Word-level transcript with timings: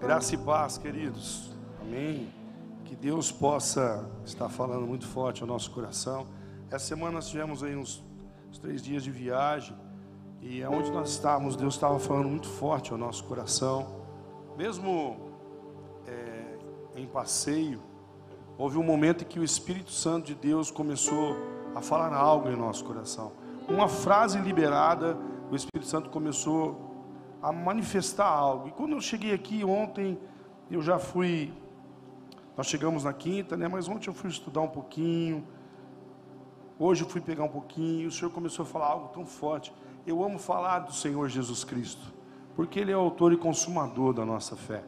Graça 0.00 0.36
e 0.36 0.38
paz, 0.38 0.78
queridos. 0.78 1.50
Amém. 1.80 2.32
Que 2.84 2.94
Deus 2.94 3.32
possa 3.32 4.08
estar 4.24 4.48
falando 4.48 4.86
muito 4.86 5.04
forte 5.04 5.42
ao 5.42 5.48
nosso 5.48 5.72
coração. 5.72 6.24
Essa 6.70 6.86
semana 6.86 7.12
nós 7.12 7.28
tivemos 7.28 7.64
aí 7.64 7.76
uns, 7.76 8.04
uns 8.48 8.58
três 8.60 8.80
dias 8.80 9.02
de 9.02 9.10
viagem. 9.10 9.76
E 10.40 10.62
aonde 10.62 10.92
nós 10.92 11.10
estávamos, 11.10 11.56
Deus 11.56 11.74
estava 11.74 11.98
falando 11.98 12.28
muito 12.28 12.46
forte 12.46 12.92
ao 12.92 12.96
nosso 12.96 13.24
coração. 13.24 13.88
Mesmo 14.56 15.16
é, 16.06 16.56
em 16.94 17.06
passeio, 17.06 17.80
houve 18.56 18.78
um 18.78 18.84
momento 18.84 19.24
em 19.24 19.26
que 19.26 19.40
o 19.40 19.44
Espírito 19.44 19.90
Santo 19.90 20.26
de 20.26 20.36
Deus 20.36 20.70
começou 20.70 21.36
a 21.74 21.80
falar 21.80 22.14
algo 22.14 22.48
em 22.48 22.56
nosso 22.56 22.84
coração. 22.84 23.32
Uma 23.68 23.88
frase 23.88 24.38
liberada, 24.38 25.18
o 25.50 25.56
Espírito 25.56 25.90
Santo 25.90 26.08
começou 26.08 26.87
a 27.42 27.52
manifestar 27.52 28.26
algo. 28.26 28.68
E 28.68 28.70
quando 28.72 28.92
eu 28.92 29.00
cheguei 29.00 29.32
aqui 29.32 29.64
ontem, 29.64 30.18
eu 30.70 30.82
já 30.82 30.98
fui. 30.98 31.52
Nós 32.56 32.66
chegamos 32.66 33.04
na 33.04 33.12
quinta, 33.12 33.56
né? 33.56 33.68
Mas 33.68 33.88
ontem 33.88 34.08
eu 34.08 34.14
fui 34.14 34.30
estudar 34.30 34.60
um 34.60 34.68
pouquinho. 34.68 35.46
Hoje 36.78 37.02
eu 37.02 37.08
fui 37.08 37.20
pegar 37.20 37.44
um 37.44 37.48
pouquinho. 37.48 38.08
O 38.08 38.12
Senhor 38.12 38.30
começou 38.30 38.64
a 38.64 38.66
falar 38.66 38.86
algo 38.86 39.08
tão 39.08 39.24
forte. 39.24 39.72
Eu 40.06 40.22
amo 40.24 40.38
falar 40.38 40.80
do 40.80 40.92
Senhor 40.92 41.28
Jesus 41.28 41.64
Cristo, 41.64 42.12
porque 42.56 42.80
Ele 42.80 42.92
é 42.92 42.96
o 42.96 43.00
autor 43.00 43.32
e 43.32 43.36
consumador 43.36 44.12
da 44.12 44.24
nossa 44.24 44.56
fé. 44.56 44.82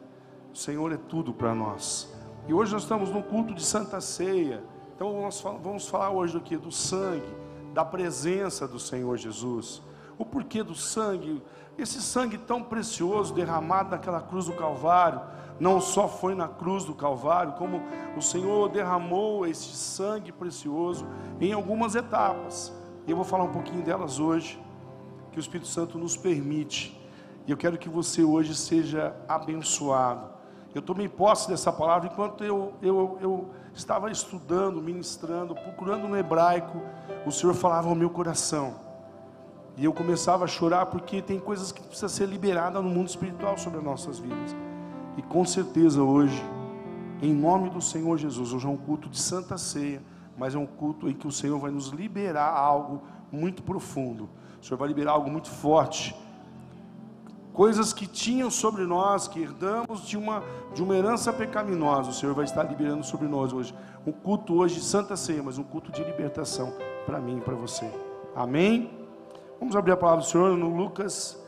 O 0.53 0.57
Senhor 0.57 0.91
é 0.91 0.97
tudo 0.97 1.33
para 1.33 1.53
nós. 1.53 2.13
E 2.47 2.53
hoje 2.53 2.73
nós 2.73 2.83
estamos 2.83 3.09
no 3.09 3.21
culto 3.21 3.53
de 3.53 3.63
Santa 3.63 4.01
Ceia. 4.01 4.63
Então 4.95 5.21
nós 5.21 5.39
vamos 5.41 5.87
falar 5.87 6.09
hoje 6.09 6.33
do 6.33 6.41
que? 6.41 6.57
Do 6.57 6.71
sangue, 6.71 7.33
da 7.73 7.85
presença 7.85 8.67
do 8.67 8.79
Senhor 8.79 9.17
Jesus. 9.17 9.81
O 10.17 10.25
porquê 10.25 10.63
do 10.63 10.75
sangue, 10.75 11.41
esse 11.83 12.01
sangue 12.01 12.37
tão 12.37 12.61
precioso 12.63 13.33
derramado 13.33 13.91
naquela 13.91 14.21
cruz 14.21 14.45
do 14.45 14.53
Calvário, 14.53 15.21
não 15.59 15.79
só 15.79 16.07
foi 16.07 16.33
na 16.33 16.47
cruz 16.47 16.83
do 16.85 16.95
Calvário, 16.95 17.53
como 17.53 17.83
o 18.17 18.21
Senhor 18.21 18.69
derramou 18.69 19.45
esse 19.45 19.75
sangue 19.75 20.31
precioso 20.31 21.05
em 21.39 21.53
algumas 21.53 21.95
etapas. 21.95 22.73
E 23.05 23.11
eu 23.11 23.15
vou 23.15 23.25
falar 23.25 23.43
um 23.43 23.51
pouquinho 23.51 23.83
delas 23.83 24.19
hoje, 24.19 24.59
que 25.31 25.37
o 25.37 25.39
Espírito 25.39 25.67
Santo 25.67 25.97
nos 25.97 26.17
permite. 26.17 26.99
E 27.47 27.51
eu 27.51 27.57
quero 27.57 27.77
que 27.77 27.89
você 27.89 28.23
hoje 28.23 28.55
seja 28.55 29.15
abençoado. 29.27 30.29
Eu 30.73 30.81
tomei 30.81 31.09
posse 31.09 31.49
dessa 31.49 31.71
palavra 31.71 32.09
enquanto 32.11 32.43
eu, 32.43 32.73
eu, 32.81 33.17
eu 33.21 33.49
estava 33.73 34.09
estudando, 34.09 34.81
ministrando, 34.81 35.53
procurando 35.53 36.07
no 36.07 36.17
hebraico, 36.17 36.81
o 37.25 37.31
Senhor 37.31 37.53
falava 37.53 37.89
ao 37.89 37.95
meu 37.95 38.09
coração. 38.09 38.90
E 39.81 39.85
eu 39.85 39.91
começava 39.91 40.45
a 40.45 40.47
chorar 40.47 40.85
porque 40.85 41.23
tem 41.23 41.39
coisas 41.39 41.71
que 41.71 41.81
precisam 41.81 42.07
ser 42.07 42.27
liberadas 42.27 42.83
no 42.83 42.87
mundo 42.87 43.07
espiritual 43.07 43.57
sobre 43.57 43.79
as 43.79 43.83
nossas 43.83 44.19
vidas. 44.19 44.55
E 45.17 45.23
com 45.23 45.43
certeza 45.43 46.03
hoje, 46.03 46.39
em 47.19 47.33
nome 47.33 47.71
do 47.71 47.81
Senhor 47.81 48.15
Jesus, 48.15 48.53
hoje 48.53 48.67
é 48.67 48.69
um 48.69 48.77
culto 48.77 49.09
de 49.09 49.19
santa 49.19 49.57
ceia, 49.57 50.03
mas 50.37 50.53
é 50.53 50.59
um 50.59 50.67
culto 50.67 51.09
em 51.09 51.15
que 51.15 51.25
o 51.25 51.31
Senhor 51.31 51.57
vai 51.57 51.71
nos 51.71 51.87
liberar 51.87 52.55
algo 52.55 53.01
muito 53.31 53.63
profundo. 53.63 54.29
O 54.61 54.63
Senhor 54.63 54.77
vai 54.77 54.87
liberar 54.87 55.13
algo 55.13 55.31
muito 55.31 55.49
forte. 55.49 56.15
Coisas 57.51 57.91
que 57.91 58.05
tinham 58.05 58.51
sobre 58.51 58.83
nós, 58.83 59.27
que 59.27 59.41
herdamos 59.41 60.05
de 60.05 60.15
uma, 60.15 60.43
de 60.75 60.83
uma 60.83 60.95
herança 60.95 61.33
pecaminosa, 61.33 62.11
o 62.11 62.13
Senhor 62.13 62.35
vai 62.35 62.45
estar 62.45 62.61
liberando 62.61 63.03
sobre 63.03 63.27
nós 63.27 63.51
hoje. 63.51 63.73
Um 64.05 64.11
culto 64.11 64.53
hoje 64.53 64.75
de 64.75 64.81
santa 64.81 65.17
ceia, 65.17 65.41
mas 65.41 65.57
um 65.57 65.63
culto 65.63 65.91
de 65.91 66.03
libertação 66.03 66.71
para 67.03 67.19
mim 67.19 67.39
e 67.39 67.41
para 67.41 67.55
você. 67.55 67.91
Amém? 68.35 69.00
Vamos 69.61 69.75
abrir 69.75 69.91
a 69.91 69.97
palavra 69.97 70.23
do 70.23 70.27
Senhor 70.27 70.57
no 70.57 70.75
Lucas, 70.75 71.39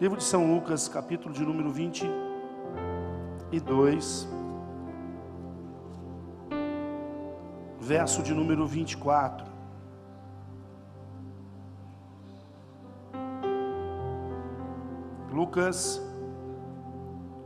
livro 0.00 0.16
de 0.16 0.22
São 0.22 0.54
Lucas, 0.54 0.86
capítulo 0.86 1.34
de 1.34 1.44
número 1.44 1.72
22, 1.72 4.28
verso 7.80 8.22
de 8.22 8.32
número 8.32 8.64
24. 8.64 9.44
Lucas 15.32 16.00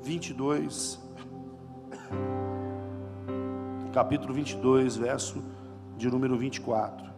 22, 0.03 1.01
capítulo 3.95 4.35
22, 4.35 4.99
verso 4.99 5.43
de 5.97 6.11
número 6.11 6.37
24. 6.37 7.16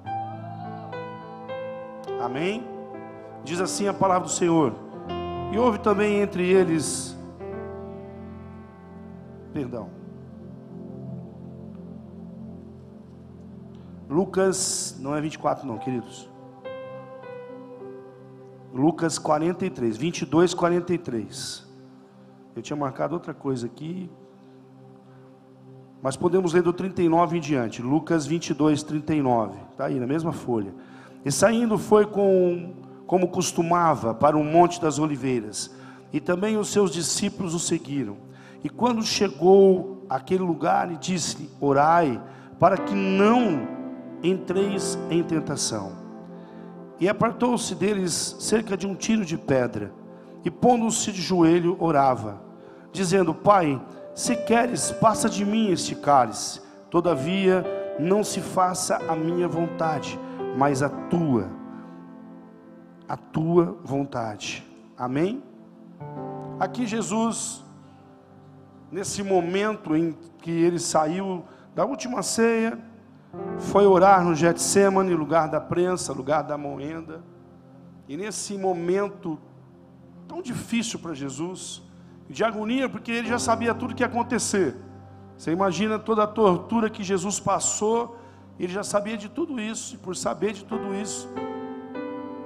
Amém? 2.20 2.64
Diz 3.44 3.60
assim 3.60 3.88
a 3.88 3.94
palavra 3.94 4.26
do 4.26 4.32
Senhor. 4.32 4.74
E 5.52 5.58
houve 5.58 5.78
também 5.78 6.20
entre 6.20 6.46
eles, 6.46 7.16
perdão, 9.52 9.88
Lucas, 14.08 14.96
não 15.00 15.14
é 15.14 15.20
24 15.20 15.66
não, 15.66 15.76
queridos. 15.78 16.28
Lucas 18.72 19.18
43, 19.18 19.96
22, 19.96 20.54
43. 20.54 21.68
Eu 22.56 22.62
tinha 22.62 22.76
marcado 22.76 23.14
outra 23.14 23.34
coisa 23.34 23.66
aqui, 23.66 24.10
mas 26.02 26.16
podemos 26.16 26.54
ler 26.54 26.62
do 26.62 26.72
39 26.72 27.36
em 27.36 27.40
diante. 27.40 27.82
Lucas 27.82 28.26
22, 28.26 28.82
39. 28.82 29.58
Está 29.72 29.86
aí 29.86 30.00
na 30.00 30.06
mesma 30.06 30.32
folha. 30.32 30.72
E 31.24 31.32
saindo 31.32 31.78
foi 31.78 32.06
com, 32.06 32.74
como 33.06 33.28
costumava 33.28 34.14
para 34.14 34.36
o 34.36 34.44
Monte 34.44 34.80
das 34.80 34.98
Oliveiras. 34.98 35.74
E 36.12 36.20
também 36.20 36.56
os 36.56 36.68
seus 36.68 36.90
discípulos 36.90 37.54
o 37.54 37.58
seguiram. 37.58 38.16
E 38.62 38.68
quando 38.68 39.02
chegou 39.02 40.04
àquele 40.08 40.42
lugar, 40.42 40.88
disse: 40.96 41.50
Orai, 41.60 42.20
para 42.58 42.76
que 42.76 42.94
não 42.94 43.68
entreis 44.22 44.98
em 45.10 45.22
tentação. 45.22 45.92
E 47.00 47.08
apartou-se 47.08 47.74
deles 47.74 48.36
cerca 48.40 48.76
de 48.76 48.86
um 48.86 48.94
tiro 48.94 49.24
de 49.24 49.36
pedra. 49.36 49.92
E 50.44 50.50
pondo-se 50.50 51.12
de 51.12 51.20
joelho, 51.20 51.76
orava, 51.78 52.42
dizendo: 52.92 53.34
Pai, 53.34 53.80
se 54.14 54.34
queres, 54.34 54.90
passa 54.90 55.28
de 55.28 55.44
mim 55.44 55.70
este 55.70 55.94
cálice. 55.94 56.60
Todavia, 56.90 57.64
não 57.98 58.24
se 58.24 58.40
faça 58.40 58.96
a 59.08 59.14
minha 59.14 59.46
vontade, 59.46 60.18
mas 60.58 60.82
a 60.82 60.88
tua, 60.88 61.48
a 63.08 63.16
tua 63.16 63.78
vontade. 63.84 64.66
Amém? 64.96 65.40
Aqui 66.58 66.84
Jesus, 66.84 67.64
nesse 68.90 69.22
momento 69.22 69.94
em 69.94 70.16
que 70.38 70.50
ele 70.50 70.80
saiu 70.80 71.44
da 71.76 71.84
última 71.84 72.24
ceia, 72.24 72.76
foi 73.56 73.86
orar 73.86 74.24
no 74.24 74.34
Getsemane, 74.34 75.14
lugar 75.14 75.48
da 75.48 75.60
prensa, 75.60 76.12
lugar 76.12 76.42
da 76.42 76.58
moenda. 76.58 77.22
E 78.08 78.16
nesse 78.16 78.58
momento 78.58 79.38
tão 80.26 80.42
difícil 80.42 80.98
para 80.98 81.14
Jesus, 81.14 81.80
de 82.28 82.42
agonia, 82.42 82.88
porque 82.88 83.12
ele 83.12 83.28
já 83.28 83.38
sabia 83.38 83.72
tudo 83.72 83.94
que 83.94 84.02
ia 84.02 84.08
acontecer. 84.08 84.76
Você 85.36 85.52
imagina 85.52 86.00
toda 86.00 86.24
a 86.24 86.26
tortura 86.26 86.90
que 86.90 87.04
Jesus 87.04 87.38
passou 87.38 88.18
ele 88.64 88.72
já 88.72 88.82
sabia 88.82 89.16
de 89.16 89.28
tudo 89.28 89.60
isso, 89.60 89.94
e 89.94 89.98
por 89.98 90.16
saber 90.16 90.52
de 90.52 90.64
tudo 90.64 90.94
isso, 90.94 91.28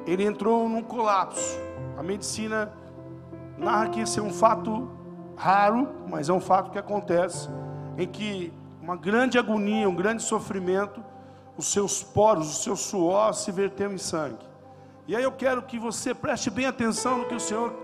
ele 0.07 0.25
entrou 0.25 0.69
num 0.69 0.83
colapso. 0.83 1.59
A 1.97 2.03
medicina 2.03 2.73
narra 3.57 3.89
que 3.89 4.01
esse 4.01 4.19
é 4.19 4.23
um 4.23 4.33
fato 4.33 4.91
raro, 5.37 5.89
mas 6.09 6.29
é 6.29 6.33
um 6.33 6.41
fato 6.41 6.71
que 6.71 6.79
acontece, 6.79 7.49
em 7.97 8.07
que 8.07 8.53
uma 8.81 8.97
grande 8.97 9.39
agonia, 9.39 9.89
um 9.89 9.95
grande 9.95 10.23
sofrimento, 10.23 11.03
os 11.57 11.73
seus 11.73 12.03
poros, 12.03 12.49
o 12.51 12.63
seu 12.63 12.77
suor 12.77 13.33
se 13.35 13.53
verteu 13.53 13.93
em 13.93 13.99
sangue. 13.99 14.45
E 15.07 15.17
aí 15.17 15.23
eu 15.23 15.33
quero 15.33 15.63
que 15.63 15.79
você 15.79 16.15
preste 16.15 16.51
bem 16.51 16.67
atenção 16.67 17.19
no 17.19 17.25
que 17.27 17.35
o 17.35 17.41
Senhor 17.41 17.75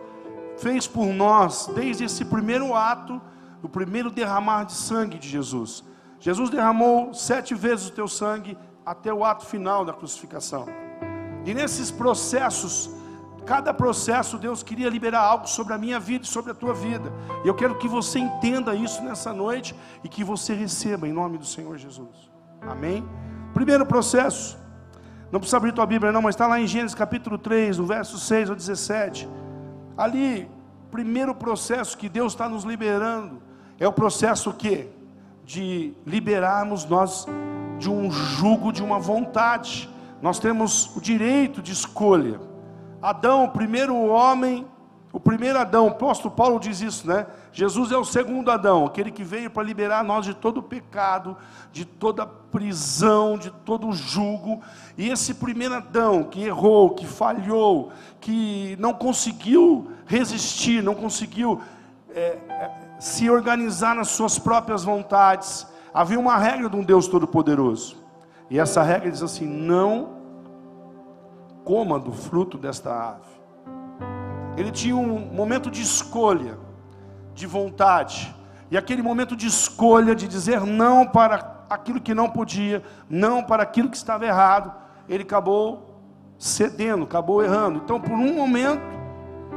fez 0.59 0.87
por 0.87 1.06
nós, 1.06 1.71
desde 1.75 2.05
esse 2.05 2.25
primeiro 2.25 2.75
ato, 2.75 3.21
o 3.63 3.69
primeiro 3.69 4.10
derramar 4.10 4.65
de 4.65 4.72
sangue 4.72 5.19
de 5.19 5.28
Jesus. 5.28 5.84
Jesus 6.20 6.50
derramou 6.50 7.15
sete 7.15 7.54
vezes 7.54 7.88
o 7.88 7.92
teu 7.92 8.09
sangue 8.09 8.59
até 8.84 9.12
o 9.12 9.24
ato 9.24 9.47
final 9.47 9.84
da 9.84 9.92
crucificação. 9.92 10.66
E 11.44 11.54
nesses 11.54 11.91
processos, 11.91 12.91
cada 13.47 13.72
processo 13.72 14.36
Deus 14.36 14.62
queria 14.62 14.88
liberar 14.88 15.20
algo 15.20 15.48
sobre 15.48 15.72
a 15.72 15.78
minha 15.78 16.00
vida 16.00 16.24
e 16.24 16.28
sobre 16.28 16.50
a 16.50 16.54
tua 16.54 16.74
vida. 16.74 17.12
E 17.44 17.48
eu 17.48 17.54
quero 17.54 17.76
que 17.76 17.86
você 17.86 18.18
entenda 18.18 18.74
isso 18.74 19.03
nessa 19.03 19.32
noite 19.32 19.74
e 20.03 20.09
que 20.09 20.24
você 20.24 20.54
receba 20.54 21.06
em 21.06 21.12
nome 21.12 21.38
do 21.38 21.47
Senhor 21.47 21.76
Jesus. 21.78 22.30
Amém? 22.62 23.09
Primeiro 23.54 23.86
processo. 23.86 24.59
Não 25.30 25.38
precisa 25.38 25.59
abrir 25.59 25.72
tua 25.72 25.86
Bíblia 25.86 26.10
não, 26.10 26.22
mas 26.22 26.34
está 26.34 26.47
lá 26.47 26.59
em 26.59 26.66
Gênesis 26.66 26.94
capítulo 26.94 27.38
3, 27.38 27.78
no 27.78 27.86
verso 27.86 28.18
6 28.18 28.50
ao 28.50 28.56
17. 28.56 29.28
Ali, 29.97 30.50
primeiro 30.91 31.34
processo 31.34 31.97
que 31.97 32.09
Deus 32.09 32.32
está 32.32 32.48
nos 32.48 32.64
liberando 32.64 33.42
é 33.78 33.86
o 33.86 33.92
processo 33.92 34.53
que 34.53 34.88
de 35.48 35.95
liberarmos 36.04 36.84
nós 36.84 37.27
de 37.78 37.89
um 37.89 38.10
jugo 38.10 38.71
de 38.71 38.83
uma 38.83 38.98
vontade. 38.98 39.89
Nós 40.21 40.39
temos 40.39 40.95
o 40.95 41.00
direito 41.00 41.62
de 41.62 41.72
escolha. 41.72 42.39
Adão, 43.00 43.45
o 43.45 43.48
primeiro 43.48 43.97
homem, 43.97 44.66
O 45.10 45.18
primeiro 45.18 45.59
Adão, 45.59 45.86
o 45.86 45.91
apóstolo 45.91 46.34
Paulo 46.34 46.60
diz 46.60 46.83
isso, 46.83 47.09
né? 47.09 47.27
Jesus 47.50 47.91
é 47.91 47.97
o 47.97 48.04
segundo 48.04 48.50
Adão, 48.50 48.84
aquele 48.84 49.10
que 49.10 49.24
veio 49.24 49.50
para 49.50 49.62
liberar 49.62 50.04
nós 50.04 50.27
de 50.27 50.34
todo 50.34 50.59
o 50.59 50.62
pecado, 50.62 51.34
de 51.72 51.86
toda 51.86 52.27
prisão, 52.27 53.39
de 53.39 53.50
todo 53.50 53.89
o 53.89 53.92
jugo. 53.92 54.60
E 54.98 55.09
esse 55.09 55.34
primeiro 55.34 55.74
Adão 55.74 56.24
que 56.24 56.45
errou, 56.45 56.91
que 56.91 57.06
falhou, 57.06 57.91
que 58.21 58.77
não 58.78 58.92
conseguiu 58.92 59.91
resistir, 60.06 60.83
não 60.83 60.95
conseguiu 60.95 61.59
é, 62.15 62.39
é, 62.48 62.78
se 62.98 63.30
organizar 63.30 63.95
nas 63.95 64.09
suas 64.09 64.39
próprias 64.39 64.84
vontades. 64.84 65.66
Havia 65.92 66.18
uma 66.18 66.36
regra 66.36 66.68
de 66.68 66.77
um 66.77 66.83
Deus 66.83 67.09
Todo-Poderoso. 67.09 67.97
E 68.50 68.59
essa 68.59 68.83
regra 68.83 69.10
diz 69.10 69.22
assim: 69.22 69.47
não 69.47 70.18
coma 71.65 71.98
do 71.98 72.12
fruto 72.12 72.56
desta 72.56 72.91
ave 72.91 73.39
ele 74.60 74.72
tinha 74.72 74.97
um 74.97 75.21
momento 75.33 75.71
de 75.71 75.80
escolha, 75.80 76.59
de 77.33 77.47
vontade, 77.47 78.34
e 78.71 78.77
aquele 78.77 79.03
momento 79.03 79.36
de 79.36 79.47
escolha, 79.47 80.16
de 80.16 80.27
dizer 80.27 80.62
não 80.62 81.06
para 81.06 81.65
aquilo 81.71 82.00
que 82.00 82.12
não 82.12 82.28
podia, 82.28 82.83
não 83.09 83.42
para 83.42 83.62
aquilo 83.62 83.89
que 83.89 83.97
estava 83.97 84.27
errado, 84.27 84.74
ele 85.09 85.22
acabou 85.22 86.03
cedendo, 86.36 87.04
acabou 87.04 87.42
errando. 87.42 87.80
Então, 87.84 88.00
por 88.00 88.12
um 88.12 88.34
momento, 88.34 88.83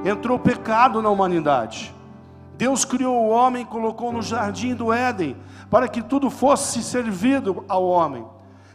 entrou 0.05 0.37
pecado 0.37 1.01
na 1.01 1.09
humanidade. 1.09 1.93
Deus 2.61 2.85
criou 2.85 3.15
o 3.15 3.29
homem, 3.29 3.65
colocou 3.65 4.13
no 4.13 4.21
jardim 4.21 4.75
do 4.75 4.93
Éden, 4.93 5.35
para 5.67 5.87
que 5.87 5.99
tudo 5.99 6.29
fosse 6.29 6.83
servido 6.83 7.65
ao 7.67 7.83
homem. 7.83 8.23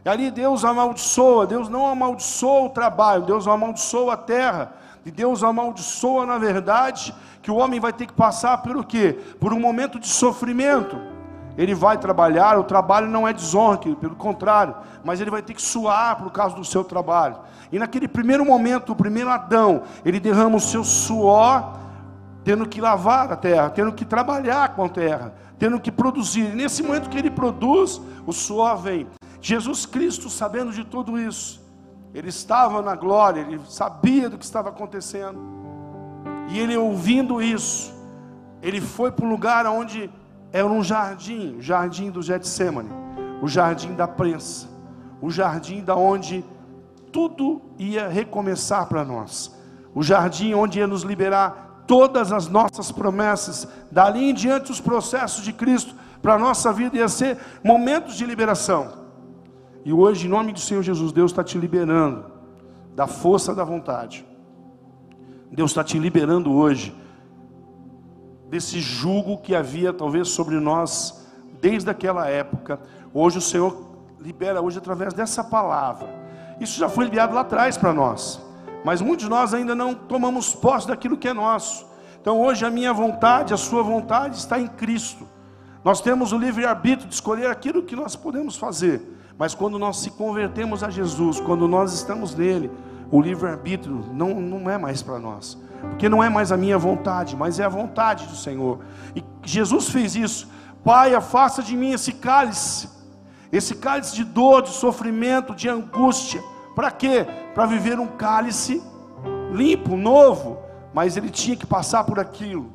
E 0.05 0.09
ali 0.09 0.29
Deus 0.29 0.65
amaldiçoa, 0.65 1.47
Deus 1.47 1.69
não 1.69 1.87
amaldiçoa 1.87 2.67
o 2.67 2.71
trabalho, 2.71 3.23
Deus 3.23 3.47
amaldiçoa 3.47 4.15
a 4.15 4.17
terra, 4.17 4.73
e 5.05 5.11
Deus 5.13 5.45
amaldiçoa, 5.45 6.27
na 6.27 6.37
verdade, 6.37 7.15
que 7.41 7.49
o 7.49 7.55
homem 7.55 7.79
vai 7.79 7.93
ter 7.93 8.07
que 8.07 8.13
passar 8.13 8.59
por 8.59 8.77
o 8.77 8.83
quê? 8.83 9.21
Por 9.39 9.53
um 9.53 9.61
momento 9.61 10.01
de 10.01 10.09
sofrimento. 10.09 10.99
Ele 11.57 11.73
vai 11.73 11.97
trabalhar, 11.97 12.59
o 12.59 12.65
trabalho 12.65 13.07
não 13.07 13.27
é 13.27 13.33
desonra, 13.33 13.79
pelo 14.01 14.17
contrário, 14.17 14.75
mas 15.05 15.21
ele 15.21 15.31
vai 15.31 15.43
ter 15.43 15.55
que 15.55 15.63
suar 15.63 16.17
por 16.17 16.33
causa 16.33 16.57
do 16.57 16.65
seu 16.65 16.83
trabalho. 16.83 17.37
E 17.71 17.79
naquele 17.79 18.09
primeiro 18.09 18.45
momento, 18.45 18.91
o 18.91 18.97
primeiro 18.97 19.31
Adão, 19.31 19.83
ele 20.05 20.19
derrama 20.19 20.57
o 20.57 20.61
seu 20.61 20.83
suor, 20.83 21.86
tendo 22.47 22.65
que 22.65 22.81
lavar 22.81 23.33
a 23.33 23.35
terra, 23.35 23.69
tendo 23.71 23.93
que 23.93 24.05
trabalhar 24.05 24.69
com 24.77 24.85
a 24.85 24.89
terra, 24.89 25.35
tendo 25.59 25.81
que 25.81 25.91
produzir. 25.91 26.53
E 26.53 26.55
nesse 26.55 26.81
momento 26.81 27.11
que 27.11 27.19
ele 27.19 27.29
produz, 27.29 28.01
o 28.25 28.33
suor 28.33 28.77
vem. 28.77 29.09
Jesus 29.41 29.85
Cristo, 29.85 30.31
sabendo 30.31 30.71
de 30.71 30.85
tudo 30.85 31.19
isso, 31.19 31.61
ele 32.15 32.29
estava 32.29 32.81
na 32.81 32.95
glória, 32.95 33.41
ele 33.41 33.61
sabia 33.69 34.31
do 34.31 34.39
que 34.39 34.45
estava 34.45 34.69
acontecendo. 34.69 35.41
E 36.49 36.61
ele 36.61 36.77
ouvindo 36.77 37.43
isso, 37.43 37.93
ele 38.63 38.81
foi 38.81 39.11
para 39.11 39.27
um 39.27 39.29
lugar 39.29 39.67
onde 39.67 40.09
era 40.53 40.69
um 40.69 40.85
jardim, 40.85 41.57
o 41.57 41.61
jardim 41.61 42.13
do 42.13 42.23
Getsemane, 42.23 42.91
o 43.43 43.49
jardim 43.49 43.93
da 43.93 44.07
prensa, 44.07 44.69
o 45.21 45.33
jardim 45.33 45.83
da 45.83 45.97
onde 45.97 46.45
tudo 47.11 47.61
ia 47.77 48.07
recomeçar 48.07 48.87
para 48.87 49.05
nós. 49.05 49.53
O 49.93 50.01
jardim 50.01 50.55
onde 50.55 50.79
ia 50.79 50.87
nos 50.87 51.03
liberar 51.03 51.66
todas 51.87 52.33
as 52.33 52.49
nossas 52.49 52.91
promessas, 52.91 53.69
dali 53.91 54.31
em 54.31 54.35
diante 54.35 54.73
os 54.73 54.81
processos 54.81 55.45
de 55.45 55.53
Cristo 55.53 55.95
para 56.21 56.35
a 56.35 56.39
nossa 56.39 56.73
vida 56.73 56.97
ia 56.97 57.09
ser 57.09 57.39
momentos 57.63 58.17
de 58.17 58.27
liberação. 58.27 59.07
E 59.85 59.93
hoje, 59.93 60.27
em 60.27 60.31
nome 60.31 60.53
do 60.53 60.59
Senhor 60.59 60.83
Jesus, 60.83 61.13
Deus 61.13 61.31
está 61.31 61.45
te 61.45 61.57
liberando 61.57 62.25
da 62.95 63.07
força 63.07 63.55
da 63.55 63.63
vontade. 63.63 64.27
Deus 65.53 65.71
está 65.71 65.85
te 65.85 65.99
liberando 65.99 66.53
hoje 66.53 66.95
desse 68.49 68.81
jugo 68.81 69.39
que 69.39 69.55
havia 69.55 69.93
talvez 69.93 70.29
sobre 70.29 70.57
nós 70.57 71.25
desde 71.61 71.91
aquela 71.91 72.29
época. 72.29 72.81
Hoje 73.13 73.39
o 73.39 73.43
Senhor 73.43 73.87
libera 74.21 74.61
hoje 74.61 74.79
através 74.79 75.15
dessa 75.15 75.45
palavra. 75.45 76.09
Isso 76.61 76.79
já 76.79 76.89
foi 76.89 77.05
liberado 77.05 77.35
lá 77.35 77.43
atrás 77.43 77.77
para 77.77 77.93
nós, 77.93 78.41
mas 78.87 79.03
muitos 79.03 79.25
de 79.25 79.29
nós 79.29 79.53
ainda 79.53 79.75
não 79.75 79.93
tomamos 79.97 80.55
posse 80.55 80.87
daquilo 80.87 81.17
que 81.17 81.27
é 81.27 81.33
nosso. 81.33 81.85
Então 82.21 82.41
hoje 82.41 82.65
a 82.65 82.71
minha 82.71 82.93
vontade, 82.93 83.53
a 83.53 83.57
sua 83.57 83.83
vontade 83.83 84.37
está 84.37 84.61
em 84.61 84.69
Cristo. 84.69 85.27
Nós 85.85 86.01
temos 86.01 86.31
o 86.31 86.39
livre 86.39 86.65
arbítrio 86.65 87.09
de 87.09 87.15
escolher 87.15 87.51
aquilo 87.51 87.83
que 87.83 87.97
nós 87.97 88.15
podemos 88.15 88.57
fazer. 88.57 89.03
Mas 89.37 89.57
quando 89.57 89.77
nós 89.77 89.97
se 89.97 90.13
convertemos 90.13 90.85
a 90.85 90.89
Jesus, 90.89 91.41
quando 91.41 91.67
nós 91.67 91.93
estamos 91.95 92.33
nele, 92.37 92.71
o 93.11 93.21
livre-arbítrio 93.21 94.05
não, 94.13 94.41
não 94.41 94.71
é 94.71 94.79
mais 94.79 95.03
para 95.03 95.19
nós. 95.19 95.59
Porque 95.81 96.09
não 96.09 96.23
é 96.23 96.29
mais 96.29 96.53
a 96.53 96.57
minha 96.57 96.79
vontade, 96.79 97.35
mas 97.35 97.59
é 97.59 97.65
a 97.65 97.69
vontade 97.69 98.25
do 98.29 98.37
Senhor. 98.37 98.79
E 99.17 99.25
Jesus 99.43 99.89
fez 99.89 100.15
isso. 100.15 100.49
Pai, 100.85 101.13
afasta 101.13 101.61
de 101.61 101.77
mim 101.77 101.91
esse 101.91 102.13
cálice, 102.13 102.89
esse 103.51 103.75
cálice 103.75 104.15
de 104.15 104.23
dor, 104.23 104.63
de 104.63 104.71
sofrimento, 104.71 105.57
de 105.57 105.69
angústia. 105.69 106.41
Para 106.77 106.91
quê? 106.91 107.27
Para 107.55 107.65
viver 107.65 107.99
um 107.99 108.07
cálice 108.07 108.83
limpo, 109.51 109.97
novo. 109.97 110.59
Mas 110.93 111.17
ele 111.17 111.31
tinha 111.31 111.57
que 111.57 111.67
passar 111.67 112.05
por 112.05 112.21
aquilo. 112.21 112.71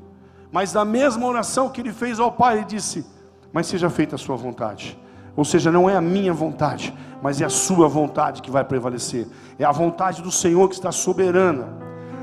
Mas 0.52 0.74
na 0.74 0.84
mesma 0.84 1.28
oração 1.28 1.70
que 1.70 1.80
ele 1.80 1.94
fez 1.94 2.20
ao 2.20 2.32
Pai, 2.32 2.58
ele 2.58 2.66
disse: 2.66 3.06
Mas 3.54 3.68
seja 3.68 3.92
feita 3.92 4.16
a 4.16 4.18
sua 4.18 4.36
vontade. 4.36 5.00
Ou 5.36 5.46
seja, 5.46 5.72
não 5.72 5.88
é 5.88 5.96
a 5.96 6.02
minha 6.02 6.34
vontade, 6.34 6.94
mas 7.22 7.40
é 7.40 7.46
a 7.46 7.50
sua 7.50 7.88
vontade 7.88 8.42
que 8.42 8.50
vai 8.50 8.64
prevalecer. 8.64 9.28
É 9.58 9.64
a 9.64 9.72
vontade 9.72 10.22
do 10.22 10.32
Senhor 10.32 10.68
que 10.68 10.76
está 10.76 10.92
soberana. 10.92 11.70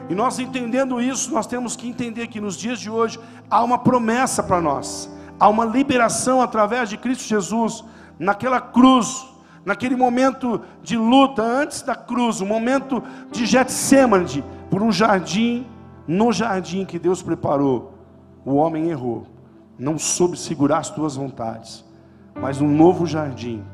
E 0.08 0.14
nós 0.14 0.38
entendendo 0.40 1.00
isso, 1.00 1.32
nós 1.32 1.46
temos 1.46 1.76
que 1.76 1.88
entender 1.88 2.26
que 2.26 2.40
nos 2.40 2.56
dias 2.56 2.80
de 2.80 2.90
hoje 2.90 3.20
há 3.48 3.62
uma 3.62 3.78
promessa 3.78 4.42
para 4.42 4.60
nós. 4.60 5.08
Há 5.38 5.48
uma 5.48 5.64
liberação 5.64 6.42
através 6.42 6.88
de 6.88 6.96
Cristo 6.96 7.22
Jesus 7.22 7.84
naquela 8.18 8.60
cruz, 8.60 9.27
naquele 9.64 9.96
momento 9.96 10.60
de 10.82 10.96
luta 10.96 11.42
antes 11.42 11.82
da 11.82 11.94
cruz, 11.94 12.40
o 12.40 12.46
momento 12.46 13.02
de 13.30 13.46
Getsemane, 13.46 14.44
por 14.70 14.82
um 14.82 14.92
jardim, 14.92 15.66
no 16.06 16.32
jardim 16.32 16.84
que 16.84 16.98
Deus 16.98 17.22
preparou. 17.22 17.94
O 18.44 18.54
homem 18.54 18.88
errou, 18.88 19.26
não 19.78 19.98
soube 19.98 20.38
segurar 20.38 20.78
as 20.78 20.90
tuas 20.90 21.16
vontades 21.16 21.88
mas 22.40 22.60
um 22.60 22.68
novo 22.68 23.06
jardim, 23.06 23.64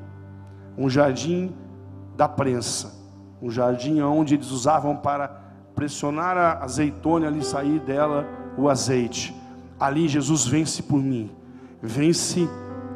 um 0.77 0.89
jardim 0.89 1.53
da 2.17 2.29
prensa, 2.29 2.95
um 3.41 3.51
jardim 3.51 4.01
onde 4.01 4.35
eles 4.35 4.51
usavam 4.51 4.97
para 4.97 5.29
pressionar 5.75 6.37
a 6.37 6.65
azeitona 6.65 7.27
ali 7.27 7.45
sair 7.45 7.81
dela 7.81 8.27
o 8.57 8.69
azeite. 8.69 9.35
Ali 9.79 10.09
Jesus 10.09 10.47
vence 10.47 10.83
por 10.83 11.01
mim, 11.01 11.31
vence 11.83 12.49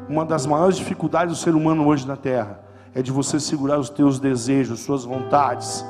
uma 0.08 0.24
das 0.24 0.46
maiores 0.46 0.76
dificuldades 0.76 1.36
do 1.36 1.42
ser 1.42 1.54
humano 1.54 1.86
hoje 1.86 2.06
na 2.06 2.16
terra, 2.16 2.60
é 2.98 3.02
de 3.02 3.12
você 3.12 3.38
segurar 3.38 3.78
os 3.78 3.88
teus 3.88 4.18
desejos, 4.18 4.80
suas 4.80 5.04
vontades. 5.04 5.86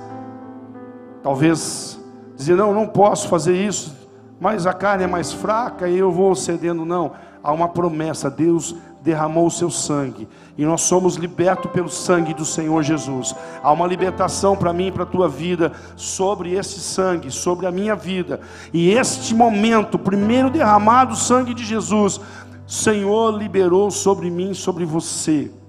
Talvez 1.22 1.98
dizer, 2.36 2.54
não, 2.54 2.74
não 2.74 2.86
posso 2.86 3.28
fazer 3.28 3.56
isso, 3.56 3.96
mas 4.38 4.66
a 4.66 4.74
carne 4.74 5.04
é 5.04 5.06
mais 5.06 5.32
fraca 5.32 5.88
e 5.88 5.96
eu 5.96 6.12
vou 6.12 6.34
cedendo. 6.34 6.84
Não, 6.84 7.12
há 7.42 7.50
uma 7.50 7.66
promessa, 7.66 8.30
Deus 8.30 8.76
derramou 9.02 9.46
o 9.46 9.50
seu 9.50 9.70
sangue 9.70 10.28
e 10.58 10.66
nós 10.66 10.82
somos 10.82 11.14
libertos 11.14 11.70
pelo 11.70 11.88
sangue 11.88 12.34
do 12.34 12.44
Senhor 12.44 12.82
Jesus. 12.82 13.34
Há 13.62 13.72
uma 13.72 13.86
libertação 13.86 14.54
para 14.54 14.74
mim 14.74 14.88
e 14.88 14.92
para 14.92 15.04
a 15.04 15.06
tua 15.06 15.30
vida 15.30 15.72
sobre 15.96 16.52
esse 16.52 16.78
sangue, 16.78 17.30
sobre 17.30 17.64
a 17.64 17.70
minha 17.70 17.96
vida. 17.96 18.38
E 18.70 18.90
este 18.90 19.34
momento, 19.34 19.94
o 19.94 19.98
primeiro 19.98 20.50
derramado 20.50 21.16
sangue 21.16 21.54
de 21.54 21.64
Jesus, 21.64 22.20
Senhor 22.66 23.30
liberou 23.30 23.90
sobre 23.90 24.30
mim, 24.30 24.52
sobre 24.52 24.84
você, 24.84 25.50
o 25.50 25.67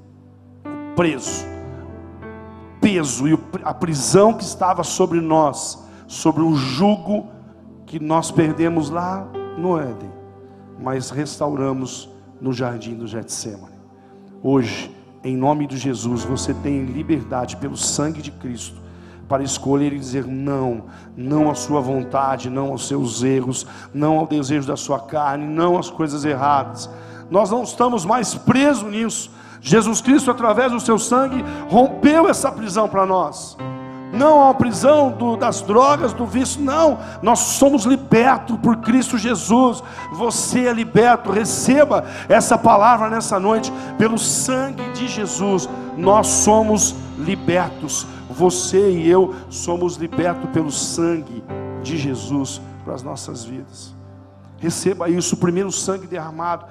preso, 1.00 1.46
peso 2.82 3.26
e 3.26 3.40
a 3.64 3.74
prisão 3.74 4.34
que 4.34 4.44
estava 4.44 4.84
sobre 4.84 5.22
nós, 5.22 5.82
sobre 6.10 6.44
o 6.44 6.54
jugo 6.56 7.26
que 7.86 8.02
nós 8.02 8.32
perdemos 8.32 8.90
lá 8.90 9.26
no 9.58 9.80
Éden, 9.80 10.12
mas 10.78 11.10
restauramos 11.10 12.10
no 12.42 12.52
jardim 12.52 12.96
do 12.96 13.08
Getsemane. 13.08 13.80
Hoje, 14.44 14.94
em 15.24 15.38
nome 15.38 15.68
de 15.68 15.78
Jesus, 15.78 16.26
você 16.26 16.54
tem 16.54 16.84
liberdade 16.84 17.56
pelo 17.56 17.78
sangue 17.78 18.22
de 18.22 18.32
Cristo 18.32 18.82
para 19.26 19.42
escolher 19.42 19.94
e 19.94 20.00
dizer 20.00 20.28
não, 20.28 20.84
não 21.16 21.50
à 21.50 21.56
sua 21.56 21.80
vontade, 21.80 22.50
não 22.50 22.72
aos 22.72 22.90
seus 22.90 23.24
erros, 23.24 23.66
não 23.94 24.20
ao 24.20 24.28
desejo 24.28 24.68
da 24.68 24.76
sua 24.76 25.00
carne, 25.00 25.46
não 25.46 25.80
às 25.80 25.90
coisas 25.90 26.26
erradas. 26.26 26.90
Nós 27.32 27.50
não 27.50 27.64
estamos 27.64 28.04
mais 28.04 28.36
presos 28.36 28.92
nisso. 28.92 29.39
Jesus 29.62 30.02
Cristo, 30.02 30.32
através 30.32 30.72
do 30.72 30.80
seu 30.80 30.98
sangue, 30.98 31.44
rompeu 31.70 32.28
essa 32.28 32.52
prisão 32.52 32.88
para 32.88 33.06
nós 33.06 33.58
não 34.12 34.50
a 34.50 34.54
prisão 34.54 35.12
do, 35.12 35.36
das 35.36 35.62
drogas, 35.62 36.14
do 36.14 36.26
vício, 36.26 36.62
não. 36.62 37.00
Nós 37.22 37.40
somos 37.40 37.86
libertos 37.86 38.58
por 38.58 38.78
Cristo 38.78 39.18
Jesus. 39.18 39.84
Você 40.14 40.68
é 40.68 40.74
liberto. 40.74 41.32
Receba 41.32 42.06
essa 42.28 42.58
palavra 42.58 43.10
nessa 43.10 43.40
noite. 43.40 43.72
Pelo 43.98 44.18
sangue 44.18 44.84
de 44.92 45.08
Jesus, 45.08 45.70
nós 45.96 46.28
somos 46.28 46.96
libertos. 47.18 48.08
Você 48.30 48.92
e 48.92 49.08
eu 49.08 49.36
somos 49.50 49.96
libertos 49.96 50.50
pelo 50.52 50.72
sangue 50.72 51.44
de 51.84 51.98
Jesus 51.98 52.62
para 52.84 52.96
as 52.96 53.04
nossas 53.04 53.44
vidas. 53.44 53.96
Receba 54.58 55.10
isso, 55.10 55.36
o 55.36 55.38
primeiro 55.38 55.72
sangue 55.72 56.08
derramado. 56.08 56.66